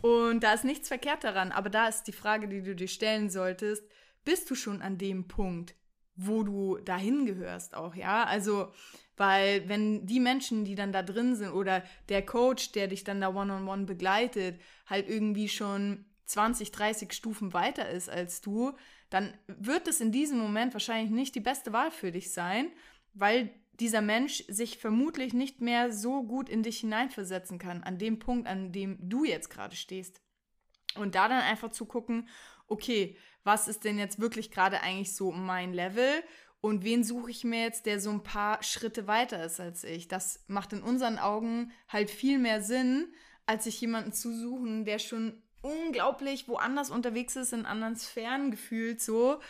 [0.00, 1.52] Und da ist nichts verkehrt daran.
[1.52, 3.84] Aber da ist die Frage, die du dir stellen solltest,
[4.24, 5.74] bist du schon an dem Punkt,
[6.16, 8.24] wo du dahin gehörst auch, ja?
[8.24, 8.72] Also,
[9.16, 13.20] weil wenn die Menschen, die dann da drin sind oder der Coach, der dich dann
[13.20, 18.72] da one-on-one -on -one begleitet, halt irgendwie schon 20, 30 Stufen weiter ist als du,
[19.10, 22.70] dann wird es in diesem Moment wahrscheinlich nicht die beste Wahl für dich sein,
[23.12, 23.50] weil
[23.80, 28.46] dieser Mensch sich vermutlich nicht mehr so gut in dich hineinversetzen kann, an dem Punkt,
[28.46, 30.22] an dem du jetzt gerade stehst.
[30.96, 32.28] Und da dann einfach zu gucken,
[32.66, 36.22] okay, was ist denn jetzt wirklich gerade eigentlich so mein Level
[36.60, 40.08] und wen suche ich mir jetzt, der so ein paar Schritte weiter ist als ich.
[40.08, 43.12] Das macht in unseren Augen halt viel mehr Sinn,
[43.46, 49.00] als sich jemanden zu suchen, der schon unglaublich woanders unterwegs ist, in anderen Sphären gefühlt
[49.00, 49.40] so,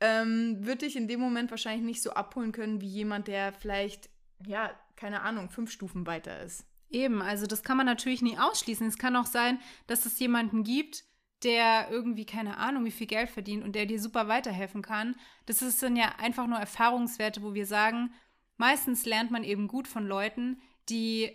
[0.00, 4.08] ähm, würde ich in dem Moment wahrscheinlich nicht so abholen können wie jemand, der vielleicht,
[4.46, 6.64] ja, keine Ahnung, fünf Stufen weiter ist.
[6.88, 8.86] Eben, also das kann man natürlich nie ausschließen.
[8.88, 11.04] Es kann auch sein, dass es jemanden gibt,
[11.42, 15.16] der irgendwie keine Ahnung, wie viel Geld verdient und der dir super weiterhelfen kann.
[15.46, 18.12] Das ist dann ja einfach nur Erfahrungswerte, wo wir sagen,
[18.56, 21.30] meistens lernt man eben gut von Leuten, die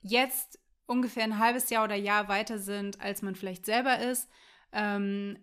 [0.00, 4.28] jetzt ungefähr ein halbes Jahr oder Jahr weiter sind, als man vielleicht selber ist.
[4.72, 5.38] Ähm,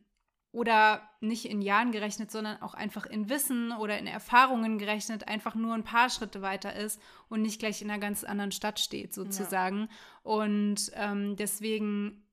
[0.51, 5.53] oder nicht in Jahren gerechnet, sondern auch einfach in Wissen oder in Erfahrungen gerechnet, einfach
[5.53, 9.13] nur ein paar Schritte weiter ist und nicht gleich in einer ganz anderen Stadt steht,
[9.13, 9.81] sozusagen.
[9.81, 9.87] Ja.
[10.23, 12.25] Und ähm, deswegen,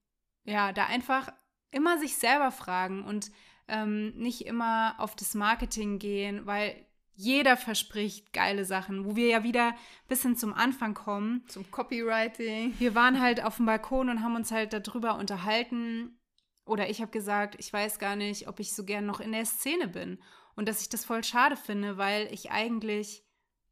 [0.45, 1.31] ja, da einfach
[1.71, 3.31] immer sich selber fragen und
[3.69, 9.43] ähm, nicht immer auf das Marketing gehen, weil jeder verspricht geile Sachen, wo wir ja
[9.43, 9.75] wieder
[10.07, 11.45] bis hin zum Anfang kommen.
[11.49, 12.75] Zum Copywriting.
[12.79, 16.19] Wir waren halt auf dem Balkon und haben uns halt darüber unterhalten.
[16.67, 19.47] Oder ich habe gesagt, ich weiß gar nicht, ob ich so gern noch in der
[19.47, 20.19] Szene bin.
[20.57, 23.25] Und dass ich das voll schade finde, weil ich eigentlich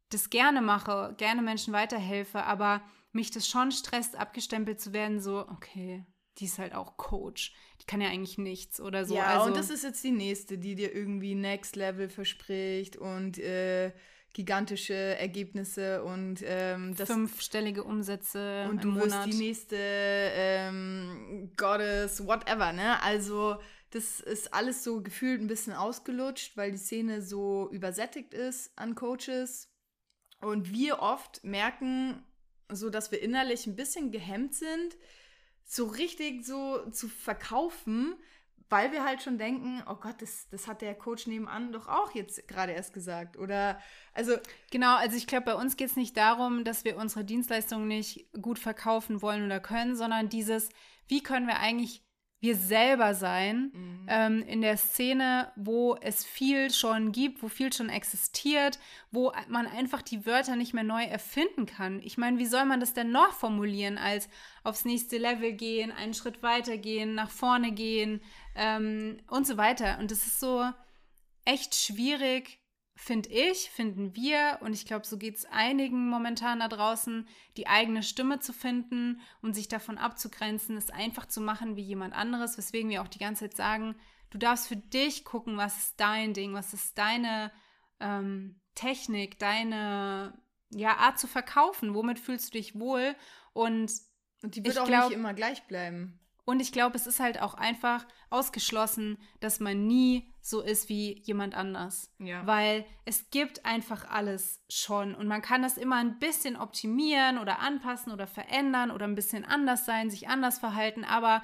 [0.09, 2.81] das gerne mache, gerne Menschen weiterhelfe, aber
[3.11, 6.05] mich das schon stresst, abgestempelt zu werden, so, okay,
[6.37, 7.53] die ist halt auch Coach.
[7.81, 9.15] Die kann ja eigentlich nichts oder so.
[9.15, 13.37] Ja, also, und das ist jetzt die nächste, die dir irgendwie Next Level verspricht und
[13.37, 13.91] äh,
[14.33, 22.73] gigantische Ergebnisse und ähm, das, fünfstellige Umsätze und du wirst die nächste ähm, Goddess, whatever,
[22.73, 23.01] ne?
[23.01, 23.55] Also
[23.91, 28.93] das ist alles so gefühlt ein bisschen ausgelutscht, weil die Szene so übersättigt ist an
[28.93, 29.71] Coaches
[30.41, 32.21] und wir oft merken,
[32.69, 34.97] so dass wir innerlich ein bisschen gehemmt sind
[35.65, 38.15] so richtig so zu verkaufen,
[38.69, 42.13] weil wir halt schon denken, oh Gott, das, das hat der Coach nebenan doch auch
[42.15, 43.37] jetzt gerade erst gesagt.
[43.37, 43.79] Oder
[44.13, 44.37] also.
[44.71, 48.27] Genau, also ich glaube, bei uns geht es nicht darum, dass wir unsere Dienstleistungen nicht
[48.41, 50.69] gut verkaufen wollen oder können, sondern dieses,
[51.07, 52.04] wie können wir eigentlich
[52.39, 54.05] wir selber sein mhm.
[54.07, 58.79] ähm, in der Szene, wo es viel schon gibt, wo viel schon existiert,
[59.11, 61.99] wo man einfach die Wörter nicht mehr neu erfinden kann.
[62.03, 64.29] Ich meine, wie soll man das denn noch formulieren als
[64.63, 68.21] aufs nächste Level gehen, einen Schritt weiter gehen, nach vorne gehen
[68.55, 69.97] ähm, und so weiter.
[69.99, 70.65] Und das ist so
[71.45, 72.59] echt schwierig,
[72.95, 77.27] finde ich, finden wir, und ich glaube, so geht es einigen momentan da draußen,
[77.57, 82.13] die eigene Stimme zu finden und sich davon abzugrenzen, es einfach zu machen wie jemand
[82.13, 83.95] anderes, weswegen wir auch die ganze Zeit sagen,
[84.29, 87.51] du darfst für dich gucken, was ist dein Ding, was ist deine
[87.99, 90.41] ähm, Technik, deine
[90.71, 93.15] ja, Art zu verkaufen, womit fühlst du dich wohl?
[93.53, 93.91] Und
[94.41, 96.19] und die wird auch glaub, nicht immer gleich bleiben.
[96.45, 101.19] Und ich glaube, es ist halt auch einfach ausgeschlossen, dass man nie so ist wie
[101.23, 102.13] jemand anders.
[102.19, 102.45] Ja.
[102.45, 105.15] Weil es gibt einfach alles schon.
[105.15, 109.43] Und man kann das immer ein bisschen optimieren oder anpassen oder verändern oder ein bisschen
[109.43, 111.03] anders sein, sich anders verhalten.
[111.03, 111.41] Aber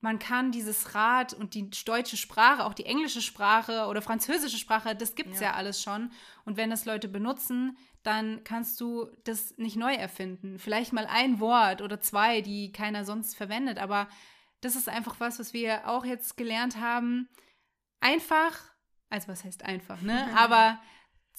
[0.00, 4.96] man kann dieses Rad und die deutsche Sprache, auch die englische Sprache oder französische Sprache,
[4.96, 5.48] das gibt es ja.
[5.48, 6.10] ja alles schon.
[6.44, 10.58] Und wenn das Leute benutzen, dann kannst du das nicht neu erfinden.
[10.58, 14.08] Vielleicht mal ein Wort oder zwei, die keiner sonst verwendet, aber
[14.62, 17.28] das ist einfach was, was wir auch jetzt gelernt haben.
[18.00, 18.58] Einfach,
[19.10, 20.28] also was heißt einfach, ne?
[20.36, 20.78] Aber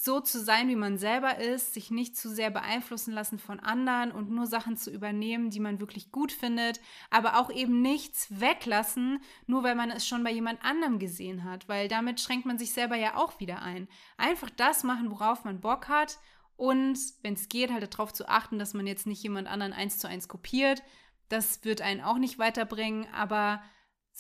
[0.04, 4.12] so zu sein, wie man selber ist, sich nicht zu sehr beeinflussen lassen von anderen
[4.12, 6.80] und nur Sachen zu übernehmen, die man wirklich gut findet,
[7.12, 11.70] aber auch eben nichts weglassen, nur weil man es schon bei jemand anderem gesehen hat,
[11.70, 13.88] weil damit schränkt man sich selber ja auch wieder ein.
[14.18, 16.18] Einfach das machen, worauf man Bock hat
[16.56, 20.00] und wenn es geht, halt darauf zu achten, dass man jetzt nicht jemand anderen eins
[20.00, 20.82] zu eins kopiert.
[21.30, 23.62] Das wird einen auch nicht weiterbringen, aber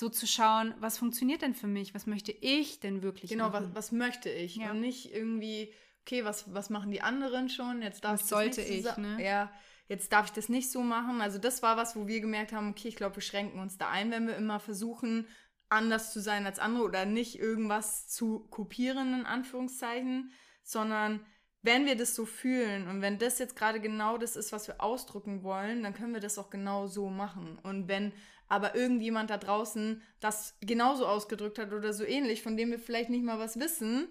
[0.01, 1.93] so zu schauen, was funktioniert denn für mich?
[1.95, 3.67] Was möchte ich denn wirklich Genau, machen?
[3.73, 4.57] was, was möchte ich?
[4.57, 4.71] Ja.
[4.71, 5.71] Und nicht irgendwie,
[6.01, 7.81] okay, was, was machen die anderen schon?
[7.81, 9.23] Jetzt darf Was ich das sollte so ich, sa- ne?
[9.23, 9.51] Ja,
[9.87, 11.21] jetzt darf ich das nicht so machen.
[11.21, 13.89] Also das war was, wo wir gemerkt haben, okay, ich glaube, wir schränken uns da
[13.89, 15.27] ein, wenn wir immer versuchen,
[15.69, 20.31] anders zu sein als andere oder nicht irgendwas zu kopieren, in Anführungszeichen,
[20.63, 21.25] sondern
[21.61, 24.81] wenn wir das so fühlen und wenn das jetzt gerade genau das ist, was wir
[24.81, 27.59] ausdrücken wollen, dann können wir das auch genau so machen.
[27.63, 28.11] Und wenn
[28.51, 33.09] aber irgendjemand da draußen das genauso ausgedrückt hat oder so ähnlich, von dem wir vielleicht
[33.09, 34.07] nicht mal was wissen,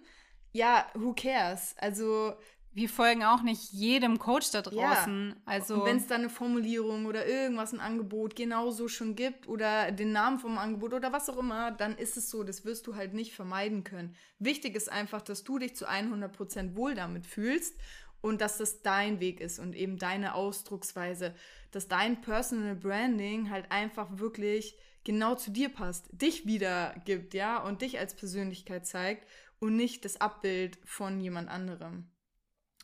[0.52, 1.74] ja, who cares?
[1.78, 2.34] Also,
[2.72, 4.94] Wir folgen auch nicht jedem Coach da Ja.
[4.94, 5.34] draußen.
[5.44, 9.90] Also und wenn es da eine Formulierung oder irgendwas, ein Angebot genauso schon gibt oder
[9.90, 12.94] den Namen vom Angebot oder was auch immer, dann ist es so, das wirst du
[12.94, 14.14] halt nicht vermeiden können.
[14.38, 17.76] Wichtig ist einfach, dass du dich zu 100% wohl damit fühlst
[18.20, 21.34] und dass das dein Weg ist und eben deine Ausdrucksweise,
[21.70, 27.82] dass dein Personal Branding halt einfach wirklich genau zu dir passt, dich wiedergibt, ja, und
[27.82, 29.26] dich als Persönlichkeit zeigt
[29.58, 32.10] und nicht das Abbild von jemand anderem.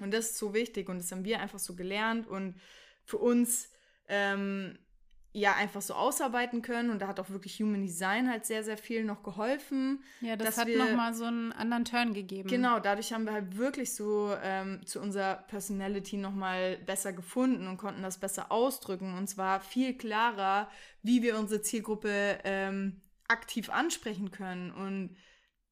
[0.00, 2.60] Und das ist so wichtig und das haben wir einfach so gelernt und
[3.04, 3.70] für uns
[4.08, 4.78] ähm,
[5.36, 6.88] ja einfach so ausarbeiten können.
[6.88, 10.02] Und da hat auch wirklich Human Design halt sehr, sehr viel noch geholfen.
[10.22, 12.48] ja, das hat nochmal so einen anderen Turn gegeben.
[12.48, 17.76] Genau, dadurch haben wir halt wirklich so ähm, zu unserer Personality nochmal besser gefunden und
[17.76, 19.14] konnten das besser ausdrücken.
[19.16, 20.70] Und zwar viel klarer,
[21.02, 24.70] wie wir unsere Zielgruppe ähm, aktiv ansprechen können.
[24.70, 25.16] Und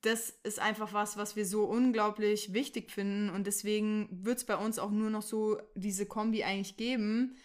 [0.02, 3.30] das ist einfach was, was wir so unglaublich wichtig finden.
[3.30, 7.38] Und deswegen wird es bei uns auch nur noch so diese Kombi eigentlich geben.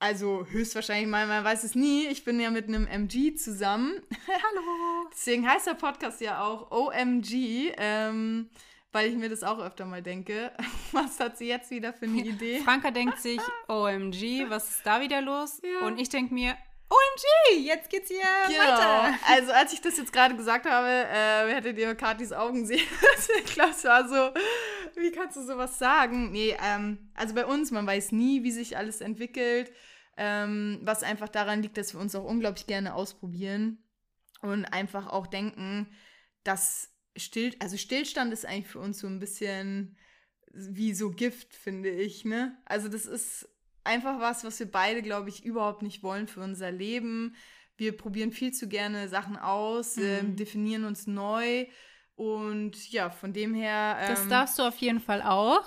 [0.00, 2.06] Also höchstwahrscheinlich mal, man weiß es nie.
[2.06, 4.00] Ich bin ja mit einem MG zusammen.
[4.28, 5.08] Hallo.
[5.12, 8.48] Deswegen heißt der Podcast ja auch OMG, ähm,
[8.92, 10.52] weil ich mir das auch öfter mal denke.
[10.92, 12.60] Was hat sie jetzt wieder für eine Idee?
[12.60, 15.60] Franka denkt sich, OMG, was ist da wieder los?
[15.62, 15.86] Ja.
[15.86, 16.56] Und ich denke mir,
[16.90, 19.14] OMG, jetzt geht's hier weiter.
[19.26, 22.80] Also als ich das jetzt gerade gesagt habe, äh, hättet ihr Katis Augen sehen.
[22.90, 23.44] müssen.
[23.44, 24.30] ich glaube, es war so,
[24.94, 26.30] wie kannst du sowas sagen?
[26.30, 29.70] Nee, ähm, also bei uns, man weiß nie, wie sich alles entwickelt.
[30.20, 33.78] Ähm, was einfach daran liegt, dass wir uns auch unglaublich gerne ausprobieren
[34.42, 35.86] und einfach auch denken,
[36.42, 39.96] dass still, also Stillstand ist eigentlich für uns so ein bisschen
[40.52, 42.56] wie so Gift, finde ich, ne?
[42.64, 43.48] Also das ist
[43.84, 47.36] einfach was, was wir beide, glaube ich, überhaupt nicht wollen für unser Leben.
[47.76, 50.02] Wir probieren viel zu gerne Sachen aus, Mhm.
[50.04, 51.66] ähm, definieren uns neu
[52.16, 53.98] und ja, von dem her.
[54.00, 55.64] Ähm, Das darfst du auf jeden Fall auch.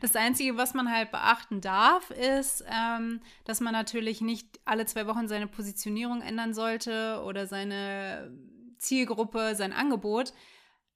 [0.00, 5.06] Das Einzige, was man halt beachten darf, ist, ähm, dass man natürlich nicht alle zwei
[5.06, 8.30] Wochen seine Positionierung ändern sollte oder seine
[8.78, 10.32] Zielgruppe, sein Angebot.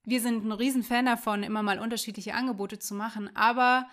[0.05, 3.87] Wir sind ein Riesenfan davon, immer mal unterschiedliche Angebote zu machen, aber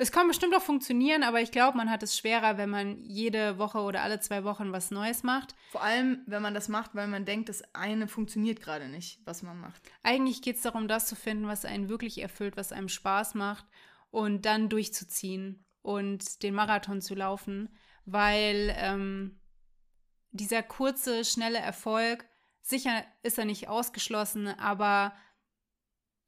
[0.00, 3.58] es kann bestimmt auch funktionieren, aber ich glaube, man hat es schwerer, wenn man jede
[3.58, 5.54] Woche oder alle zwei Wochen was Neues macht.
[5.72, 9.42] Vor allem, wenn man das macht, weil man denkt, das eine funktioniert gerade nicht, was
[9.42, 9.82] man macht.
[10.02, 13.66] Eigentlich geht es darum, das zu finden, was einen wirklich erfüllt, was einem Spaß macht
[14.10, 17.68] und dann durchzuziehen und den Marathon zu laufen,
[18.06, 19.38] weil ähm,
[20.30, 22.24] dieser kurze, schnelle Erfolg,
[22.62, 25.12] sicher ist er nicht ausgeschlossen, aber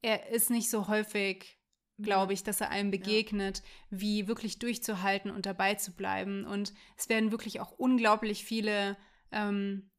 [0.03, 1.57] er ist nicht so häufig,
[2.03, 6.45] glaube ich, dass er einem begegnet, wie wirklich durchzuhalten und dabei zu bleiben.
[6.45, 8.97] Und es werden wirklich auch unglaublich viele
[9.31, 9.89] ähm,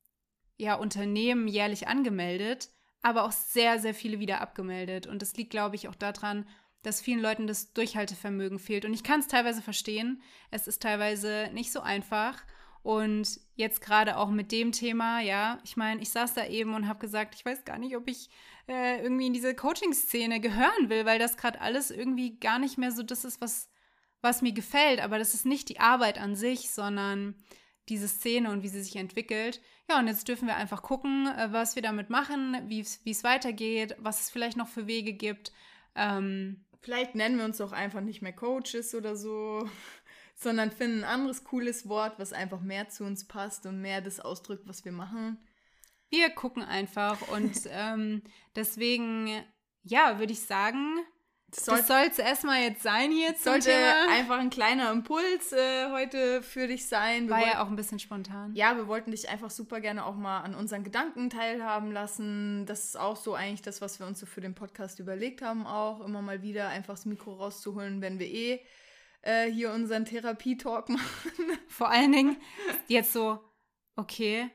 [0.57, 2.71] ja, Unternehmen jährlich angemeldet,
[3.03, 5.07] aber auch sehr, sehr viele wieder abgemeldet.
[5.07, 6.47] Und das liegt, glaube ich, auch daran,
[6.83, 8.85] dass vielen Leuten das Durchhaltevermögen fehlt.
[8.85, 10.23] Und ich kann es teilweise verstehen.
[10.51, 12.45] Es ist teilweise nicht so einfach.
[12.83, 16.87] Und jetzt gerade auch mit dem Thema, ja, ich meine, ich saß da eben und
[16.87, 18.29] habe gesagt, ich weiß gar nicht, ob ich
[18.69, 22.93] äh, irgendwie in diese Coaching-Szene gehören will, weil das gerade alles irgendwie gar nicht mehr
[22.93, 23.69] so das ist, was,
[24.21, 25.01] was mir gefällt.
[25.01, 27.35] Aber das ist nicht die Arbeit an sich, sondern
[27.89, 29.61] diese Szene und wie sie sich entwickelt.
[29.91, 33.95] Ja, und jetzt dürfen wir einfach gucken, äh, was wir damit machen, wie es weitergeht,
[33.99, 35.53] was es vielleicht noch für Wege gibt.
[35.95, 39.67] Ähm, Vielleicht nennen wir uns doch einfach nicht mehr Coaches oder so,
[40.35, 44.21] sondern finden ein anderes cooles Wort, was einfach mehr zu uns passt und mehr das
[44.21, 45.39] ausdrückt, was wir machen.
[46.15, 48.23] Wir gucken einfach und ähm,
[48.55, 49.43] deswegen,
[49.83, 50.97] ja, würde ich sagen,
[51.51, 54.09] Das das soll es erstmal jetzt sein hier zum sollte Thema.
[54.11, 57.25] einfach ein kleiner Impuls äh, heute für dich sein.
[57.25, 58.55] Wir War ja auch ein bisschen spontan.
[58.55, 62.65] Ja, wir wollten dich einfach super gerne auch mal an unseren Gedanken teilhaben lassen.
[62.67, 65.67] Das ist auch so eigentlich das, was wir uns so für den Podcast überlegt haben,
[65.67, 68.61] auch immer mal wieder einfach das Mikro rauszuholen, wenn wir eh
[69.23, 71.59] äh, hier unseren Therapie-Talk machen.
[71.69, 72.37] Vor allen Dingen
[72.89, 73.39] jetzt so,
[73.97, 74.51] okay,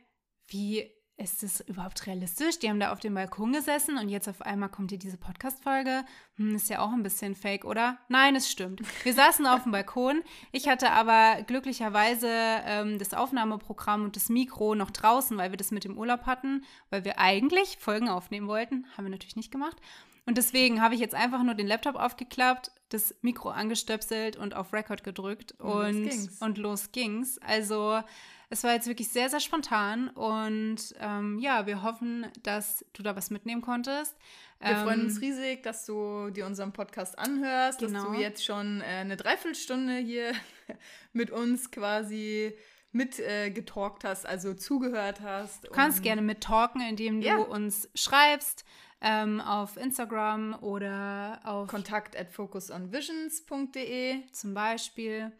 [0.47, 2.59] wie ist es überhaupt realistisch?
[2.59, 6.05] Die haben da auf dem Balkon gesessen und jetzt auf einmal kommt hier diese Podcast-Folge.
[6.37, 7.97] Hm, ist ja auch ein bisschen fake, oder?
[8.07, 8.81] Nein, es stimmt.
[9.03, 10.21] Wir saßen auf dem Balkon.
[10.51, 15.71] Ich hatte aber glücklicherweise ähm, das Aufnahmeprogramm und das Mikro noch draußen, weil wir das
[15.71, 18.85] mit dem Urlaub hatten, weil wir eigentlich Folgen aufnehmen wollten.
[18.95, 19.77] Haben wir natürlich nicht gemacht.
[20.25, 24.73] Und deswegen habe ich jetzt einfach nur den Laptop aufgeklappt, das Mikro angestöpselt und auf
[24.73, 26.41] Record gedrückt und, und, los, ging's.
[26.41, 27.39] und los ging's.
[27.39, 28.01] Also
[28.49, 33.15] es war jetzt wirklich sehr, sehr spontan und ähm, ja, wir hoffen, dass du da
[33.15, 34.15] was mitnehmen konntest.
[34.59, 37.93] Wir ähm, freuen uns riesig, dass du dir unseren Podcast anhörst, genau.
[37.93, 38.21] dass du genau.
[38.21, 40.33] jetzt schon äh, eine Dreiviertelstunde hier
[41.13, 42.57] mit uns quasi
[42.91, 45.65] mit äh, getalkt hast, also zugehört hast.
[45.65, 47.37] Du kannst gerne mittalken, indem du ja.
[47.37, 48.65] uns schreibst
[48.99, 55.31] ähm, auf Instagram oder auf kontakt at focusonvisions.de zum Beispiel.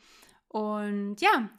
[0.48, 1.50] Und ja,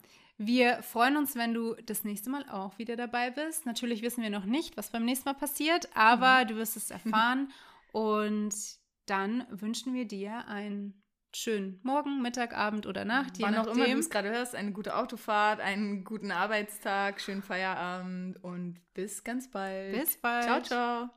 [0.43, 3.67] wir freuen uns, wenn du das nächste Mal auch wieder dabei bist.
[3.67, 6.49] Natürlich wissen wir noch nicht, was beim nächsten Mal passiert, aber mhm.
[6.49, 7.53] du wirst es erfahren.
[7.93, 8.55] Und
[9.05, 11.03] dann wünschen wir dir einen
[11.35, 13.35] schönen Morgen, Mittag, Abend oder Nacht.
[13.41, 18.43] Wann auch immer du es gerade hörst, eine gute Autofahrt, einen guten Arbeitstag, schönen Feierabend
[18.43, 19.93] und bis ganz bald.
[19.93, 20.45] Bis bald.
[20.45, 21.11] Ciao, ciao.